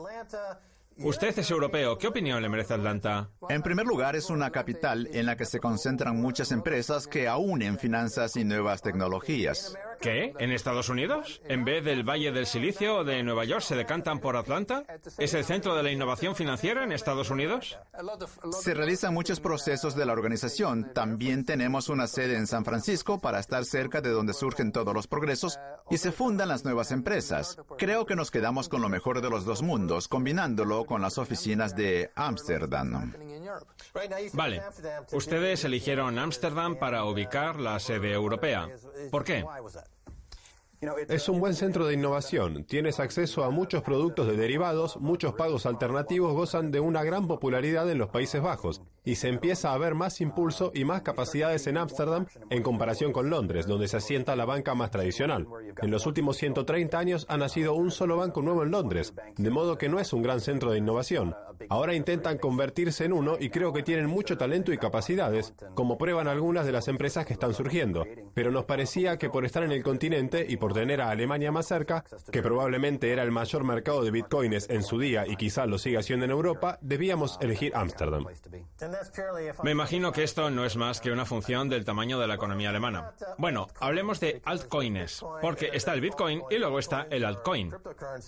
Usted 0.99 1.39
es 1.39 1.51
europeo. 1.51 1.99
¿Qué 1.99 2.07
opinión 2.07 2.41
le 2.41 2.49
merece 2.49 2.73
Atlanta? 2.73 3.31
En 3.51 3.61
primer 3.61 3.87
lugar, 3.87 4.17
es 4.17 4.31
una 4.31 4.51
capital 4.51 5.09
en 5.13 5.27
la 5.27 5.37
que 5.37 5.45
se 5.45 5.61
concentran 5.61 6.17
muchas 6.17 6.53
empresas 6.53 7.07
que 7.07 7.29
en 7.61 7.79
finanzas 7.79 8.37
y 8.37 8.45
nuevas 8.45 8.81
tecnologías. 8.81 9.77
¿Qué? 10.01 10.35
¿En 10.39 10.53
Estados 10.53 10.89
Unidos? 10.89 11.41
¿En 11.49 11.65
vez 11.65 11.85
del 11.85 12.03
Valle 12.03 12.33
del 12.33 12.47
Silicio 12.47 12.99
o 12.99 13.05
de 13.05 13.23
Nueva 13.23 13.45
York 13.45 13.63
se 13.63 13.77
decantan 13.77 14.21
por 14.21 14.37
Atlanta? 14.37 14.85
¿Es 15.19 15.35
el 15.35 15.45
centro 15.45 15.75
de 15.75 15.83
la 15.83 15.91
innovación 15.91 16.35
financiera 16.35 16.85
en 16.85 16.93
Estados 16.93 17.31
Unidos? 17.31 17.79
Se 18.61 18.75
realizan 18.75 19.15
muchos 19.15 19.41
procesos 19.41 19.95
de 19.95 20.07
la 20.07 20.13
organización. 20.13 20.93
También 20.93 21.45
tenemos 21.45 21.89
una 21.89 22.07
sede 22.07 22.37
en 22.37 22.47
San 22.47 22.65
Francisco 22.65 23.21
para 23.21 23.41
estar 23.41 23.65
cerca 23.65 24.01
de 24.01 24.11
donde 24.11 24.33
surgen 24.33 24.73
todos 24.73 24.95
los 24.95 25.07
progresos 25.07 25.59
y 25.91 25.99
se 25.99 26.13
fundan 26.13 26.49
las 26.49 26.65
nuevas 26.65 26.91
empresas. 26.93 27.59
Creo 27.79 28.07
que 28.07 28.17
nos 28.17 28.31
quedamos 28.31 28.69
con 28.69 28.83
lo 28.83 28.89
mejor 28.89 29.21
de 29.21 29.31
los 29.31 29.45
dos 29.45 29.63
mundos, 29.63 30.09
combinándolo 30.09 30.85
con 30.85 31.03
las 31.03 31.19
oficinas 31.19 31.75
de 31.75 32.11
Ámsterdam. 32.15 33.15
Vale. 34.33 34.63
Ustedes 35.13 35.65
eligieron 35.65 36.19
Ámsterdam 36.19 36.77
para 36.77 37.05
ubicar 37.05 37.61
la 37.61 37.79
sede 37.79 38.13
europea. 38.13 38.69
¿Por 39.11 39.25
qué? 39.25 39.45
Es 41.09 41.29
un 41.29 41.41
buen 41.41 41.55
centro 41.55 41.87
de 41.87 41.95
innovación. 41.95 42.65
Tienes 42.65 43.01
acceso 43.01 43.45
a 43.45 43.51
muchos 43.51 43.83
productos 43.83 44.27
de 44.27 44.37
derivados, 44.37 44.99
muchos 44.99 45.35
pagos 45.35 45.67
alternativos 45.67 46.33
gozan 46.33 46.71
de 46.71 46.81
una 46.81 47.03
gran 47.05 47.27
popularidad 47.27 47.91
en 47.91 47.99
los 47.99 48.09
Países 48.09 48.43
Bajos 48.43 48.83
y 49.07 49.15
se 49.15 49.29
empieza 49.29 49.73
a 49.73 49.79
ver 49.79 49.95
más 49.95 50.21
impulso 50.21 50.73
y 50.75 50.85
más 50.85 51.01
capacidades 51.01 51.67
en 51.69 51.79
Ámsterdam 51.79 52.27
en 52.51 52.63
comparación 52.63 53.13
con 53.13 53.31
Londres, 53.31 53.67
donde 53.67 53.89
se 53.89 53.97
asienta 53.97 54.37
la 54.37 54.45
banca 54.45 54.75
más 54.75 54.91
tradicional. 54.91 55.47
En 55.81 55.91
los 55.91 56.07
últimos 56.07 56.37
130 56.37 56.99
años 56.99 57.25
ha 57.31 57.39
nacido 57.39 57.75
un 57.75 57.91
solo 57.91 58.19
banco 58.19 58.43
nuevo 58.43 58.65
en 58.65 58.73
Londres, 58.73 59.15
de 59.37 59.51
modo 59.51 59.79
que 59.79 59.89
no 59.89 60.01
es 60.01 60.13
un 60.13 60.23
gran 60.23 60.41
centro 60.41 60.73
de 60.73 60.79
innovación. 60.79 61.35
Ahora 61.69 61.95
intentan 61.95 62.39
convertirse 62.39 63.05
en 63.05 63.13
uno 63.13 63.37
y 63.39 63.49
creo 63.49 63.73
que 63.73 63.83
tienen 63.83 64.07
mucho 64.07 64.37
talento 64.37 64.73
y 64.73 64.79
capacidades, 64.79 65.55
como 65.75 65.97
prueban 65.97 66.29
algunas 66.29 66.67
de 66.67 66.73
las 66.73 66.89
empresas 66.89 67.25
que 67.25 67.33
están 67.33 67.55
surgiendo. 67.55 68.05
Pero 68.35 68.51
nos 68.51 68.65
parecía 68.65 69.17
que 69.17 69.31
por 69.31 69.45
estar 69.45 69.63
en 69.63 69.73
el 69.73 69.83
continente 69.83 70.45
y 70.49 70.57
por 70.57 70.73
tener 70.75 71.01
a 71.01 71.11
Alemania 71.11 71.53
más 71.53 71.67
cerca, 71.67 72.05
que 72.31 72.43
probablemente 72.43 73.13
era 73.13 73.23
el 73.23 73.31
mayor 73.31 73.65
mercado 73.65 74.03
de 74.03 74.11
bitcoins 74.11 74.69
en 74.69 74.83
su 74.83 74.99
día 74.99 75.25
y 75.27 75.37
quizá 75.37 75.65
lo 75.67 75.79
siga 75.79 76.03
siendo 76.03 76.25
en 76.25 76.33
Europa, 76.33 76.79
debíamos 76.83 77.39
elegir 77.41 77.73
Ámsterdam. 77.75 78.27
Me 79.63 79.71
imagino 79.71 80.13
que 80.13 80.23
esto 80.23 80.51
no 80.51 80.65
es 80.65 80.77
más 80.77 81.01
que 81.01 81.11
una 81.11 81.25
función 81.25 81.69
del 81.69 81.85
tamaño 81.85 82.19
de 82.19 82.27
la 82.27 82.35
economía 82.35 82.71
alemana. 82.71 83.13
Bueno, 83.39 83.69
hablemos 83.81 84.21
de 84.21 84.41
altcoins, 84.45 85.25
porque 85.41 85.71
está 85.73 85.95
el 85.95 86.01
bitcoin 86.01 86.43
y 86.51 86.59
luego 86.59 86.79
está 86.79 87.07
el 87.11 87.25
altcoin. 87.25 87.73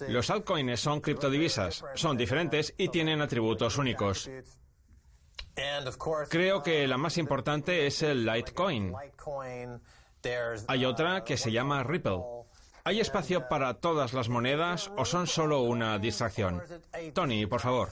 Los 0.09 0.31
altcoins 0.31 0.81
son 0.81 1.00
criptodivisas, 1.00 1.85
son 1.94 2.16
diferentes 2.16 2.74
y 2.76 2.88
tienen 2.88 3.20
atributos 3.20 3.78
únicos. 3.78 4.31
Creo 6.28 6.62
que 6.62 6.87
la 6.87 6.98
más 6.98 7.18
importante 7.18 7.87
es 7.87 8.02
el 8.02 8.24
Litecoin. 8.24 8.94
Hay 10.68 10.85
otra 10.85 11.24
que 11.24 11.37
se 11.37 11.50
llama 11.50 11.83
Ripple. 11.83 12.22
¿Hay 12.85 13.00
espacio 13.00 13.48
para 13.48 13.74
todas 13.74 14.12
las 14.14 14.28
monedas 14.28 14.90
o 14.96 15.04
son 15.04 15.26
solo 15.26 15.61
una 15.62 15.98
distracción? 15.98 16.62
Tony, 17.12 17.46
por 17.46 17.61
favor. 17.61 17.90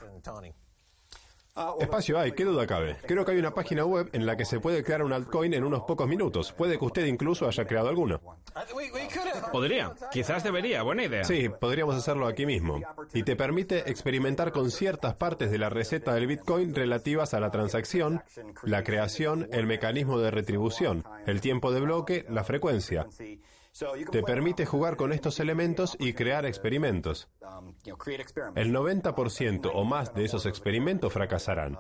Espacio 1.81 2.19
hay, 2.19 2.33
qué 2.33 2.45
duda 2.45 2.67
cabe. 2.67 2.97
Creo 3.07 3.25
que 3.25 3.33
hay 3.33 3.39
una 3.39 3.55
página 3.55 3.85
web 3.85 4.11
en 4.13 4.27
la 4.27 4.37
que 4.37 4.45
se 4.45 4.61
puede 4.61 4.85
crear 4.85 5.03
un 5.03 5.13
altcoin 5.13 5.55
en 5.55 5.65
unos 5.65 5.83
pocos 5.83 6.07
minutos. 6.07 6.53
Puede 6.53 6.79
que 6.79 6.85
usted 6.85 7.07
incluso 7.07 7.49
haya 7.49 7.67
creado 7.67 7.89
alguno. 7.89 8.21
Podría, 9.53 9.95
quizás 10.13 10.45
debería, 10.45 10.83
buena 10.83 11.05
idea. 11.05 11.25
Sí, 11.25 11.49
podríamos 11.49 11.95
hacerlo 11.95 12.27
aquí 12.27 12.45
mismo. 12.45 12.81
Y 13.15 13.23
te 13.23 13.37
permite 13.37 13.91
experimentar 13.91 14.53
con 14.53 14.71
ciertas 14.71 15.15
partes 15.15 15.51
de 15.51 15.59
la 15.59 15.71
receta 15.71 16.15
del 16.15 16.27
Bitcoin 16.27 16.75
relativas 16.75 17.33
a 17.33 17.41
la 17.41 17.51
transacción, 17.51 18.23
la 18.63 18.85
creación, 18.85 19.49
el 19.53 19.67
mecanismo 19.67 20.19
de 20.19 20.31
retribución, 20.31 21.05
el 21.27 21.41
tiempo 21.41 21.73
de 21.73 21.81
bloque, 21.81 22.27
la 22.29 22.45
frecuencia. 22.45 23.07
Te 24.11 24.23
permite 24.23 24.65
jugar 24.65 24.97
con 24.97 25.13
estos 25.13 25.39
elementos 25.41 25.97
y 25.99 26.15
crear 26.15 26.47
experimentos. 26.47 27.29
El 28.55 28.75
90% 28.75 29.71
o 29.75 29.85
más 29.85 30.15
de 30.15 30.25
esos 30.25 30.47
experimentos 30.47 31.13
fracasarán. 31.13 31.79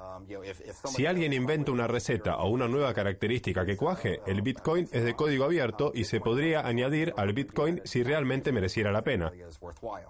Si 0.84 1.06
alguien 1.06 1.32
inventa 1.32 1.72
una 1.72 1.86
receta 1.86 2.36
o 2.36 2.50
una 2.50 2.68
nueva 2.68 2.92
característica 2.92 3.64
que 3.64 3.76
cuaje, 3.76 4.20
el 4.26 4.42
Bitcoin 4.42 4.88
es 4.92 5.04
de 5.04 5.14
código 5.14 5.44
abierto 5.44 5.92
y 5.94 6.04
se 6.04 6.20
podría 6.20 6.66
añadir 6.66 7.14
al 7.16 7.32
Bitcoin 7.32 7.80
si 7.84 8.02
realmente 8.02 8.52
mereciera 8.52 8.92
la 8.92 9.02
pena. 9.02 9.32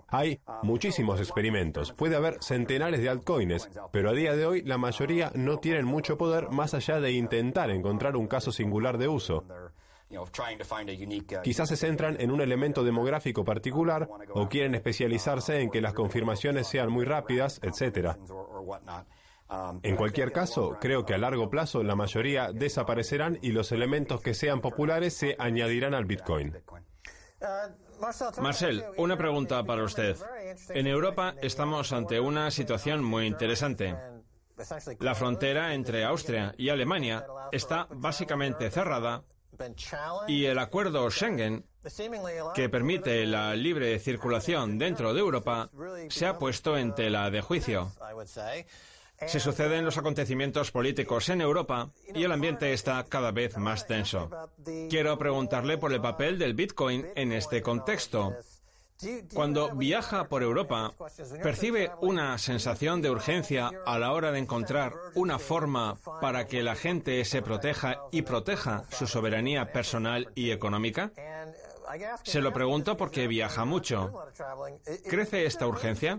Hay 0.09 0.41
muchísimos 0.63 1.21
experimentos, 1.21 1.93
puede 1.93 2.17
haber 2.17 2.43
centenares 2.43 3.01
de 3.01 3.09
altcoins, 3.09 3.69
pero 3.93 4.11
a 4.11 4.13
día 4.13 4.35
de 4.35 4.47
hoy 4.47 4.63
la 4.63 4.79
mayoría 4.79 5.31
no 5.35 5.59
tienen 5.59 5.85
mucho 5.85 6.19
poder 6.19 6.51
más 6.51 6.75
allá 6.75 7.01
de 7.01 7.13
intentar 7.13 7.71
encontrar 7.71 8.17
un 8.17 8.27
caso 8.27 8.51
singular 8.51 8.99
de 8.99 9.09
uso. 9.09 9.45
Quizás 11.43 11.69
se 11.69 11.77
centran 11.77 12.21
en 12.21 12.31
un 12.31 12.41
elemento 12.41 12.85
demográfico 12.85 13.45
particular 13.45 14.09
o 14.31 14.49
quieren 14.49 14.75
especializarse 14.75 15.61
en 15.61 15.71
que 15.71 15.81
las 15.81 15.95
confirmaciones 15.95 16.69
sean 16.69 16.91
muy 16.91 17.05
rápidas, 17.05 17.61
etc. 17.63 18.17
En 19.83 19.97
cualquier 19.97 20.33
caso, 20.33 20.77
creo 20.81 21.05
que 21.05 21.15
a 21.15 21.19
largo 21.19 21.51
plazo 21.51 21.83
la 21.83 21.97
mayoría 21.97 22.53
desaparecerán 22.53 23.39
y 23.43 23.53
los 23.53 23.73
elementos 23.73 24.21
que 24.21 24.35
sean 24.35 24.61
populares 24.61 25.15
se 25.15 25.37
añadirán 25.39 25.95
al 25.95 26.05
Bitcoin. 26.05 26.57
Marcel, 28.41 28.85
una 28.97 29.17
pregunta 29.17 29.63
para 29.65 29.85
usted. 29.85 30.17
En 30.71 30.87
Europa 30.87 31.35
estamos 31.43 31.93
ante 31.93 32.21
una 32.21 32.51
situación 32.51 33.03
muy 33.03 33.27
interesante. 33.27 33.97
La 35.01 35.15
frontera 35.15 35.75
entre 35.75 36.05
Austria 36.05 36.55
y 36.57 36.71
Alemania 36.71 37.27
está 37.53 37.87
básicamente 37.91 38.71
cerrada 38.71 39.23
y 40.29 40.45
el 40.45 40.59
acuerdo 40.59 41.11
Schengen, 41.11 41.65
que 42.55 42.69
permite 42.69 43.27
la 43.27 43.55
libre 43.55 43.99
circulación 43.99 44.79
dentro 44.79 45.15
de 45.15 45.21
Europa, 45.21 45.71
se 46.09 46.27
ha 46.27 46.39
puesto 46.39 46.77
en 46.77 46.95
tela 46.95 47.31
de 47.31 47.41
juicio. 47.41 47.93
Se 49.27 49.41
suceden 49.41 49.85
los 49.85 49.97
acontecimientos 49.97 50.71
políticos 50.71 51.31
en 51.31 51.41
Europa 51.41 51.91
y 52.15 52.25
el 52.25 52.33
ambiente 52.33 52.73
está 52.73 53.03
cada 53.05 53.31
vez 53.31 53.57
más 53.57 53.87
tenso. 53.87 54.31
Quiero 54.91 55.17
preguntarle 55.17 55.79
por 55.79 55.93
el 55.93 56.03
papel 56.03 56.39
del 56.39 56.55
Bitcoin 56.55 57.07
en 57.15 57.33
este 57.33 57.63
contexto. 57.63 58.37
Cuando 59.35 59.75
viaja 59.75 60.29
por 60.29 60.43
Europa, 60.43 60.93
percibe 61.43 61.91
una 62.01 62.39
sensación 62.39 63.03
de 63.03 63.11
urgencia 63.11 63.71
a 63.85 63.99
la 63.99 64.13
hora 64.13 64.33
de 64.33 64.39
encontrar 64.39 64.95
una 65.15 65.39
forma 65.39 65.97
para 66.21 66.47
que 66.47 66.63
la 66.63 66.75
gente 66.75 67.25
se 67.25 67.43
proteja 67.43 68.03
y 68.11 68.23
proteja 68.23 68.85
su 68.91 69.07
soberanía 69.07 69.73
personal 69.73 70.31
y 70.35 70.51
económica. 70.51 71.13
Se 72.25 72.41
lo 72.41 72.53
pregunto 72.53 72.97
porque 72.97 73.29
viaja 73.29 73.65
mucho. 73.65 74.13
¿Crece 75.09 75.47
esta 75.47 75.67
urgencia? 75.67 76.19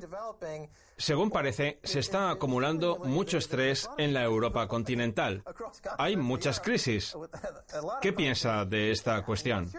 Según 0.97 1.29
parece, 1.29 1.79
se 1.83 1.99
está 1.99 2.31
acumulando 2.31 2.97
mucho 2.99 3.37
estrés 3.37 3.89
en 3.97 4.13
la 4.13 4.23
Europa 4.23 4.67
continental. 4.67 5.43
Hay 5.97 6.15
muchas 6.15 6.59
crisis. 6.59 7.15
¿Qué 8.01 8.13
piensa 8.13 8.65
de 8.65 8.91
esta 8.91 9.23
cuestión? 9.23 9.69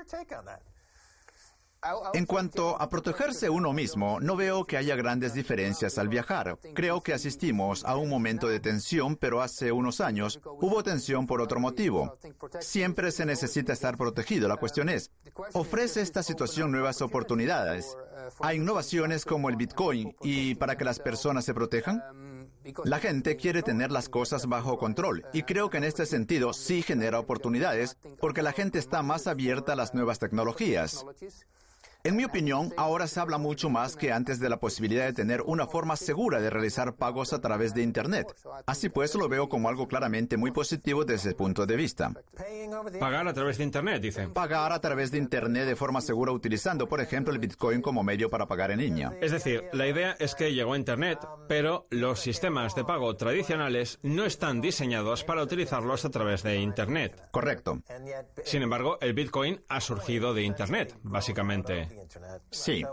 En 2.15 2.27
cuanto 2.27 2.81
a 2.81 2.89
protegerse 2.89 3.51
uno 3.51 3.73
mismo, 3.73 4.21
no 4.21 4.37
veo 4.37 4.65
que 4.65 4.77
haya 4.77 4.97
grandes 4.97 5.35
diferencias 5.35 5.99
al 5.99 6.09
viajar. 6.09 6.59
Creo 6.75 7.03
que 7.03 7.13
asistimos 7.13 7.85
a 7.85 7.97
un 7.97 8.09
momento 8.09 8.49
de 8.49 8.61
tensión, 8.61 9.17
pero 9.17 9.43
hace 9.43 9.73
unos 9.73 10.01
años 10.01 10.41
hubo 10.45 10.83
tensión 10.83 11.27
por 11.27 11.41
otro 11.41 11.61
motivo. 11.61 12.17
Siempre 12.61 13.11
se 13.13 13.27
necesita 13.27 13.73
estar 13.73 13.97
protegido. 13.97 14.49
La 14.49 14.57
cuestión 14.57 14.89
es, 14.89 15.11
¿ofrece 15.53 16.01
esta 16.01 16.23
situación 16.23 16.71
nuevas 16.71 17.03
oportunidades? 17.03 17.97
Hay 18.41 18.57
innovaciones 18.57 19.25
como 19.25 19.49
el 19.49 19.57
Bitcoin 19.57 20.17
y 20.23 20.55
para 20.57 20.77
que 20.77 20.85
las 20.85 20.99
personas 20.99 21.45
se 21.45 21.55
protejan. 21.55 22.03
La 22.85 22.99
gente 22.99 23.37
quiere 23.37 23.63
tener 23.63 23.91
las 23.91 24.09
cosas 24.09 24.47
bajo 24.47 24.79
control 24.79 25.25
y 25.33 25.43
creo 25.43 25.71
que 25.71 25.79
en 25.79 25.85
este 25.85 26.07
sentido 26.07 26.53
sí 26.53 26.83
genera 26.83 27.19
oportunidades 27.19 27.97
porque 28.21 28.43
la 28.43 28.53
gente 28.53 28.79
está 28.79 29.03
más 29.03 29.27
abierta 29.27 29.73
a 29.73 29.77
las 29.77 29.95
nuevas 29.95 30.19
tecnologías. 30.19 31.05
En 32.09 32.17
mi 32.17 32.25
opinión, 32.25 32.73
ahora 32.79 33.07
se 33.07 33.21
habla 33.21 33.37
mucho 33.37 33.69
más 33.69 33.95
que 33.95 34.13
antes 34.13 34.41
de 34.41 34.49
la 34.49 34.59
posibilidad 34.59 35.05
de 35.05 35.13
tener 35.13 35.43
una 35.43 35.67
forma 35.67 35.95
segura 35.95 36.41
de 36.41 36.49
realizar 36.49 36.95
pagos 36.95 37.35
a 37.35 37.43
través 37.43 37.75
de 37.75 37.83
Internet. 37.83 38.35
Así 38.65 38.89
pues, 38.89 39.15
lo 39.15 39.29
veo 39.29 39.51
como 39.51 39.69
algo 39.69 39.89
claramente 39.89 40.39
muy 40.39 40.51
positivo 40.51 41.05
desde 41.05 41.29
ese 41.29 41.37
punto 41.37 41.67
de 41.67 41.77
vista. 41.77 42.15
Pagar 42.99 43.29
a 43.29 43.35
través 43.35 43.59
de 43.59 43.65
Internet, 43.65 44.01
dicen. 44.01 44.33
Pagar 44.33 44.73
a 44.73 44.81
través 44.81 45.11
de 45.11 45.19
Internet 45.19 45.67
de 45.67 45.77
forma 45.77 46.01
segura 46.01 46.33
utilizando, 46.33 46.89
por 46.89 47.03
ejemplo, 47.03 47.31
el 47.31 47.41
Bitcoin 47.41 47.83
como 47.83 48.03
medio 48.03 48.31
para 48.31 48.47
pagar 48.47 48.71
en 48.71 48.79
línea. 48.79 49.13
Es 49.21 49.33
decir, 49.33 49.65
la 49.75 49.87
idea 49.87 50.17
es 50.19 50.35
que 50.35 50.55
llegó 50.55 50.77
Internet, 50.77 51.19
pero 51.47 51.89
los 51.91 52.21
sistemas 52.21 52.75
de 52.75 52.85
pago 52.85 53.15
tradicionales 53.17 53.99
no 54.03 54.25
están 54.25 54.63
diseñados 54.63 55.25
para 55.25 55.43
utilizarlos 55.43 56.07
a 56.07 56.11
través 56.11 56.43
de 56.43 56.57
Internet. 56.57 57.29
Correcto. 57.33 57.83
Sin 58.45 58.63
embargo, 58.63 58.97
el 59.03 59.13
Bitcoin 59.13 59.61
ha 59.69 59.83
surgido 59.83 60.33
de 60.33 60.45
Internet, 60.45 60.97
básicamente. 61.03 61.98
Sí. 62.51 62.85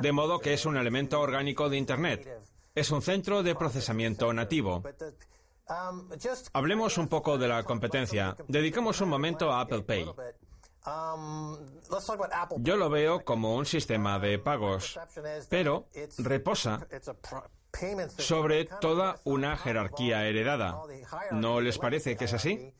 De 0.00 0.12
modo 0.12 0.38
que 0.38 0.54
es 0.54 0.66
un 0.66 0.76
elemento 0.76 1.20
orgánico 1.20 1.68
de 1.68 1.76
Internet. 1.76 2.28
Es 2.74 2.90
un 2.90 3.02
centro 3.02 3.42
de 3.42 3.54
procesamiento 3.54 4.32
nativo. 4.32 4.82
Hablemos 6.52 6.98
un 6.98 7.08
poco 7.08 7.38
de 7.38 7.48
la 7.48 7.62
competencia. 7.62 8.36
Dedicamos 8.46 9.00
un 9.00 9.08
momento 9.08 9.52
a 9.52 9.60
Apple 9.60 9.82
Pay. 9.82 10.06
Yo 12.58 12.76
lo 12.76 12.88
veo 12.88 13.24
como 13.24 13.56
un 13.56 13.66
sistema 13.66 14.18
de 14.18 14.38
pagos, 14.38 14.98
pero 15.50 15.88
reposa 16.18 16.86
sobre 18.16 18.64
toda 18.64 19.20
una 19.24 19.56
jerarquía 19.56 20.26
heredada. 20.26 20.80
¿No 21.32 21.60
les 21.60 21.78
parece 21.78 22.16
que 22.16 22.24
es 22.24 22.32
así? 22.32 22.74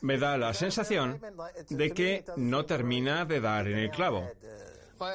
Me 0.00 0.18
da 0.18 0.36
la 0.38 0.54
sensación 0.54 1.20
de 1.68 1.90
que 1.92 2.24
no 2.36 2.64
termina 2.66 3.24
de 3.24 3.40
dar 3.40 3.68
en 3.68 3.78
el 3.78 3.90
clavo. 3.90 4.28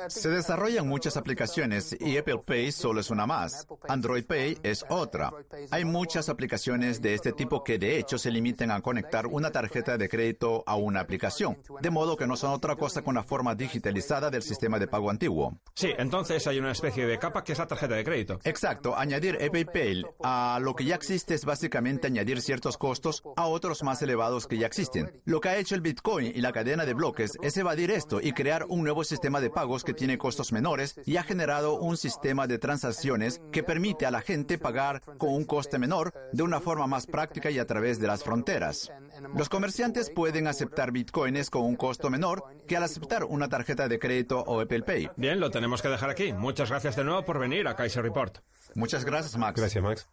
Se 0.08 0.30
desarrollan 0.30 0.88
muchas 0.88 1.18
aplicaciones 1.18 1.96
y 2.00 2.18
Apple 2.18 2.42
Pay 2.46 2.72
solo 2.72 3.02
es 3.02 3.10
una 3.10 3.26
más. 3.26 3.68
Android 3.88 4.26
Pay 4.26 4.58
es 4.64 4.86
otra. 4.90 5.32
Hay 5.72 5.86
muchas 5.86 6.30
aplicaciones 6.30 7.02
de 7.02 7.14
este 7.14 7.34
tipo 7.34 7.64
que 7.64 7.78
de 7.78 8.00
hecho 8.00 8.18
se 8.18 8.32
limitan 8.32 8.72
a 8.72 8.82
conectar 8.82 9.28
una 9.28 9.52
tarjeta 9.52 9.98
de 9.98 10.10
crédito 10.10 10.64
a 10.66 10.76
una 10.76 11.02
aplicación, 11.02 11.58
de 11.82 11.90
modo 11.90 12.18
que 12.18 12.28
no 12.28 12.36
son 12.36 12.52
otra 12.52 12.76
cosa 12.76 13.02
que 13.02 13.10
una 13.10 13.24
forma 13.24 13.56
digitalizada 13.56 14.30
del 14.30 14.42
sistema 14.42 14.80
de 14.80 14.88
pago 14.88 15.10
antiguo. 15.10 15.60
Sí, 15.76 15.92
entonces 15.98 16.48
hay 16.48 16.60
una 16.60 16.72
especie 16.72 17.06
de 17.06 17.20
capa 17.20 17.44
que 17.44 17.54
es 17.54 17.60
la 17.60 17.68
tarjeta 17.68 17.96
de 17.96 18.04
crédito. 18.04 18.40
Exacto, 18.44 18.96
añadir 18.98 19.36
Apple 19.36 19.66
Pay 19.66 20.04
a 20.24 20.60
lo 20.62 20.76
que 20.76 20.86
ya 20.86 20.96
existe 20.96 21.36
es 21.36 21.46
básicamente 21.46 22.08
añadir 22.08 22.42
ciertos 22.42 22.78
costos 22.78 23.24
a 23.36 23.46
otros 23.46 23.84
más 23.84 24.02
elevados 24.02 24.48
que 24.48 24.58
ya 24.58 24.68
existen. 24.68 25.22
Lo 25.26 25.42
que 25.42 25.50
ha 25.50 25.58
hecho 25.58 25.76
el 25.76 25.82
Bitcoin 25.82 26.32
y 26.34 26.42
la 26.42 26.52
cadena 26.52 26.86
de 26.86 26.94
bloques 26.94 27.38
es 27.42 27.58
evadir 27.58 27.92
esto 27.92 28.20
y 28.22 28.32
crear 28.32 28.66
un 28.68 28.84
nuevo 28.84 29.04
sistema 29.04 29.40
de 29.42 29.50
pago 29.50 29.75
que 29.84 29.94
tiene 29.94 30.18
costos 30.18 30.52
menores 30.52 31.00
y 31.06 31.18
ha 31.18 31.24
generado 31.24 31.80
un 31.80 31.98
sistema 31.98 32.48
de 32.48 32.58
transacciones 32.58 33.42
que 33.52 33.64
permite 33.64 34.06
a 34.06 34.12
la 34.12 34.22
gente 34.22 34.58
pagar 34.58 35.02
con 35.18 35.34
un 35.34 35.46
coste 35.46 35.80
menor 35.80 36.14
de 36.32 36.44
una 36.44 36.60
forma 36.60 36.88
más 36.88 37.08
práctica 37.08 37.52
y 37.52 37.60
a 37.60 37.66
través 37.66 38.00
de 38.00 38.08
las 38.08 38.24
fronteras. 38.24 38.92
Los 39.36 39.50
comerciantes 39.50 40.10
pueden 40.10 40.48
aceptar 40.48 40.92
bitcoins 40.92 41.50
con 41.50 41.64
un 41.64 41.76
costo 41.76 42.10
menor 42.10 42.44
que 42.68 42.78
al 42.78 42.84
aceptar 42.84 43.24
una 43.24 43.50
tarjeta 43.50 43.88
de 43.88 44.00
crédito 44.00 44.40
o 44.40 44.62
Apple 44.62 44.84
Pay. 44.84 45.10
Bien, 45.16 45.40
lo 45.40 45.52
tenemos 45.52 45.82
que 45.82 45.90
dejar 45.90 46.10
aquí. 46.10 46.34
Muchas 46.34 46.70
gracias 46.70 46.96
de 46.96 47.04
nuevo 47.04 47.24
por 47.26 47.40
venir 47.40 47.68
a 47.68 47.76
Kaiser 47.76 48.04
Report. 48.04 48.38
Muchas 48.76 49.06
gracias, 49.06 49.38
Max. 49.38 49.60
Gracias, 49.60 49.84
Max. 49.84 50.10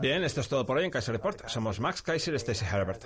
Bien, 0.00 0.24
esto 0.24 0.40
es 0.40 0.48
todo 0.48 0.66
por 0.66 0.78
hoy 0.78 0.84
en 0.84 0.90
Kaiser 0.90 1.14
Report. 1.14 1.46
Somos 1.46 1.80
Max 1.80 2.02
Kaiser 2.02 2.34
y 2.34 2.38
Stacy 2.38 2.64
Herbert. 2.64 3.04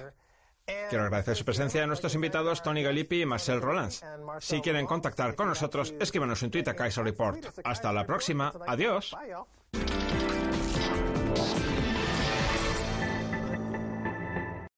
Quiero 0.66 1.04
agradecer 1.04 1.36
su 1.36 1.44
presencia 1.44 1.82
a 1.82 1.86
nuestros 1.86 2.14
invitados 2.14 2.62
Tony 2.62 2.82
Galippi 2.82 3.22
y 3.22 3.26
Marcel 3.26 3.60
Rolands. 3.60 4.04
Si 4.40 4.60
quieren 4.60 4.86
contactar 4.86 5.34
con 5.34 5.48
nosotros, 5.48 5.94
escríbanos 5.98 6.42
en 6.42 6.50
Twitter 6.50 6.76
Kaiser 6.76 7.04
Report. 7.04 7.44
Hasta 7.64 7.92
la 7.92 8.06
próxima. 8.06 8.52
Adiós. 8.66 9.16